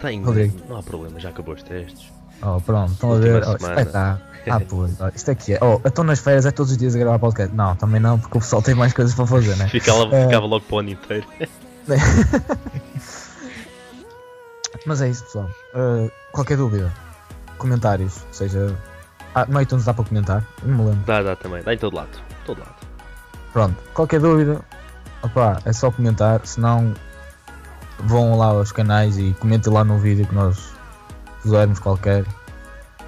Tem, 0.00 0.22
Rodrigo. 0.22 0.56
não 0.68 0.76
há 0.76 0.82
problema, 0.82 1.18
já 1.18 1.30
acabou 1.30 1.54
os 1.54 1.62
testes. 1.62 2.12
Oh, 2.42 2.60
pronto, 2.60 2.92
estão 2.92 3.12
a 3.12 3.18
ver. 3.18 3.42
Oh, 3.46 3.56
vai 3.58 3.82
estar. 3.82 4.20
Ah, 4.48 4.60
pois, 4.68 5.00
oh, 5.00 5.08
isto 5.14 5.30
aqui 5.30 5.54
é. 5.54 5.58
Oh, 5.60 5.80
então 5.84 6.04
nas 6.04 6.20
férias 6.20 6.46
é 6.46 6.50
todos 6.50 6.72
os 6.72 6.78
dias 6.78 6.94
a 6.94 6.98
gravar 6.98 7.18
podcast. 7.18 7.54
Não, 7.54 7.74
também 7.76 8.00
não, 8.00 8.18
porque 8.18 8.38
o 8.38 8.40
pessoal 8.40 8.62
tem 8.62 8.74
mais 8.74 8.92
coisas 8.92 9.14
para 9.14 9.26
fazer, 9.26 9.56
né? 9.56 9.66
Ficava, 9.68 10.08
ficava 10.08 10.46
logo 10.46 10.64
para 10.64 10.76
o 10.76 10.78
ano 10.78 10.90
inteiro. 10.90 11.26
Mas 14.88 15.02
é 15.02 15.10
isso, 15.10 15.22
pessoal. 15.24 15.50
Uh, 15.74 16.10
qualquer 16.32 16.56
dúvida, 16.56 16.90
comentários, 17.58 18.24
seja. 18.32 18.74
Ah, 19.34 19.44
no 19.44 19.60
iTunes 19.60 19.84
dá 19.84 19.92
para 19.92 20.02
comentar, 20.02 20.42
não 20.62 20.78
me 20.78 20.84
lembro. 20.90 21.04
Dá, 21.04 21.22
dá 21.22 21.36
também. 21.36 21.62
Dá 21.62 21.74
em 21.74 21.78
todo 21.78 21.94
lado. 21.94 22.08
Todo 22.46 22.60
lado. 22.60 22.74
Pronto, 23.52 23.76
qualquer 23.92 24.18
dúvida, 24.18 24.62
opá, 25.22 25.60
é 25.66 25.74
só 25.74 25.90
comentar, 25.90 26.40
senão 26.46 26.94
vão 27.98 28.38
lá 28.38 28.46
aos 28.46 28.72
canais 28.72 29.18
e 29.18 29.36
comentem 29.38 29.70
lá 29.70 29.84
no 29.84 29.98
vídeo 29.98 30.26
que 30.26 30.34
nós 30.34 30.72
pusermos 31.42 31.78
qualquer. 31.78 32.24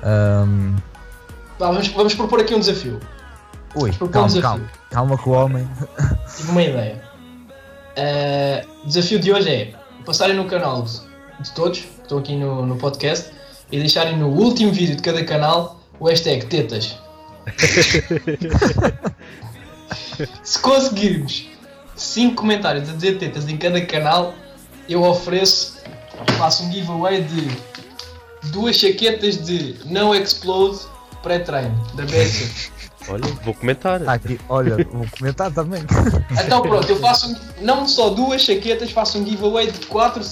Um, 0.04 0.76
vamos, 1.58 1.88
vamos 1.88 2.14
propor 2.14 2.40
aqui 2.40 2.54
um 2.54 2.60
desafio. 2.60 3.00
ui, 3.74 3.90
Propor 3.92 4.04
um 4.04 4.10
calma, 4.10 4.28
desafio. 4.28 4.42
calma, 4.42 4.70
calma 4.90 5.16
com 5.16 5.30
o 5.30 5.32
homem. 5.32 5.70
Tive 6.36 6.50
uma 6.50 6.62
ideia. 6.62 7.02
Eh, 7.96 8.66
o 8.84 8.86
desafio 8.86 9.18
de 9.18 9.32
hoje 9.32 9.48
é 9.48 9.74
passarem 10.04 10.36
no 10.36 10.44
canal 10.44 10.84
de 11.40 11.50
todos 11.52 11.80
que 11.80 12.02
estão 12.02 12.18
aqui 12.18 12.36
no, 12.36 12.66
no 12.66 12.76
podcast 12.76 13.30
e 13.70 13.78
deixarem 13.78 14.16
no 14.16 14.28
último 14.28 14.72
vídeo 14.72 14.96
de 14.96 15.02
cada 15.02 15.24
canal 15.24 15.80
o 15.98 16.08
hashtag 16.08 16.46
tetas. 16.46 16.98
Se 20.42 20.58
conseguirmos 20.58 21.48
5 21.96 22.34
comentários 22.34 22.88
a 22.88 22.92
dizer 22.92 23.18
tetas 23.18 23.48
em 23.48 23.56
cada 23.56 23.80
canal, 23.84 24.34
eu 24.88 25.02
ofereço, 25.02 25.78
faço 26.36 26.64
um 26.64 26.72
giveaway 26.72 27.22
de 27.22 27.48
duas 28.50 28.76
chaquetas 28.76 29.44
de 29.44 29.76
No 29.84 30.14
Explode 30.14 30.80
pré-treino 31.22 31.76
da 31.94 32.04
BS. 32.04 32.70
Olha, 33.08 33.24
vou 33.42 33.54
comentar. 33.54 34.00
Tá 34.00 34.12
aqui, 34.12 34.38
olha, 34.48 34.76
vou 34.92 35.06
comentar 35.18 35.50
também. 35.50 35.82
Então 36.44 36.60
pronto, 36.60 36.88
eu 36.88 37.00
faço 37.00 37.32
um, 37.32 37.36
não 37.62 37.88
só 37.88 38.10
duas 38.10 38.42
chaquetas, 38.42 38.92
faço 38.92 39.18
um 39.18 39.26
giveaway 39.26 39.70
de 39.70 39.86
quatro 39.86 40.22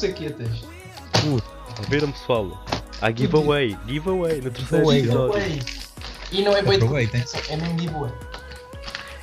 saquetas. 1.24 1.42
Viram 1.88 2.10
pessoal? 2.12 2.64
Há 3.00 3.10
giveaway. 3.10 3.76
Giveaway 3.86 4.40
no 4.40 4.50
terceiro 4.50 4.90
Giveaway, 4.90 4.98
episódio. 5.00 5.42
Giveaway. 5.42 5.62
E 6.32 6.42
não 6.42 6.52
é 6.56 6.62
de 6.62 6.84
Aproveitem. 6.84 7.20
competição, 7.20 7.40
é 7.48 7.56
mesmo 7.56 7.78
giveaway. 7.80 8.12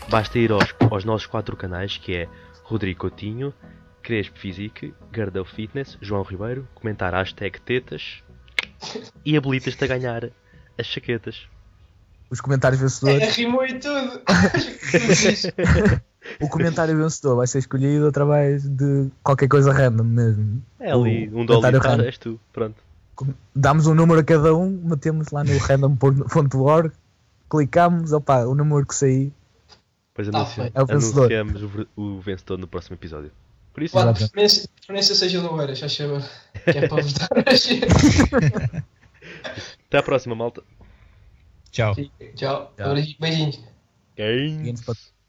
Basta 0.09 0.39
ir 0.39 0.51
aos, 0.51 0.73
aos 0.91 1.03
nossos 1.03 1.27
quatro 1.27 1.55
canais 1.57 1.97
que 1.97 2.15
é 2.15 2.27
Rodrigo 2.63 2.99
Coutinho, 3.01 3.53
Crespo 4.01 4.39
Physique, 4.39 4.93
Gardel 5.11 5.45
Fitness, 5.45 5.97
João 6.01 6.23
Ribeiro, 6.23 6.67
comentar 6.75 7.13
hashtag 7.13 7.59
tetas 7.61 8.23
e 9.25 9.35
habilitas-te 9.35 9.83
a 9.83 9.87
ganhar 9.87 10.29
as 10.77 10.85
chaquetas. 10.85 11.47
Os 12.29 12.39
comentários 12.41 12.79
É, 12.81 12.83
vencedores. 12.83 13.35
rimou 13.37 13.65
e 13.65 13.79
tudo. 13.79 14.21
O 16.41 16.49
comentário 16.49 16.97
vencedor 16.97 17.35
vai 17.35 17.47
ser 17.47 17.59
escolhido 17.59 18.07
através 18.07 18.67
de 18.67 19.09
qualquer 19.23 19.47
coisa 19.47 19.71
random 19.71 20.03
mesmo. 20.03 20.63
É 20.79 20.91
ali, 20.91 21.27
O 21.29 21.39
um 21.41 21.45
comentário 21.45 21.79
dólar 21.79 21.91
random. 21.97 22.03
és 22.03 22.17
tu. 22.17 22.39
Pronto. 22.51 22.75
Damos 23.55 23.87
um 23.87 23.93
número 23.95 24.19
a 24.19 24.23
cada 24.23 24.53
um, 24.55 24.69
metemos 24.83 25.29
lá 25.31 25.43
no 25.43 25.55
random.org, 25.59 26.91
clicamos, 27.49 28.11
opa, 28.11 28.45
o 28.45 28.53
número 28.55 28.85
que 28.85 28.95
sair. 28.95 29.31
Depois 30.09 30.27
anuncia- 30.33 30.63
feito. 30.63 30.77
É 30.77 30.83
o 30.83 30.85
vencedor. 30.85 31.31
anunciamos 31.33 31.87
o, 31.95 32.01
o 32.01 32.19
vencedor 32.19 32.57
no 32.57 32.67
próximo 32.67 32.95
episódio. 32.95 33.31
Por 33.73 33.83
isso, 33.83 33.97
Exato. 33.97 34.19
de 34.23 34.29
preferência, 34.31 35.15
seja 35.15 35.41
loeiras, 35.41 35.79
faz 35.79 35.95
favor. 35.97 36.21
Que 36.63 36.69
é 36.77 36.87
para 36.87 37.03
votar 37.03 37.29
até 39.87 39.97
à 39.97 40.03
próxima, 40.03 40.33
malta. 40.35 40.63
Tchau. 41.71 41.93
Tchau. 42.35 42.73
Tchau. 42.77 42.95
Beijinhos. 43.19 43.59
Para 44.81 44.95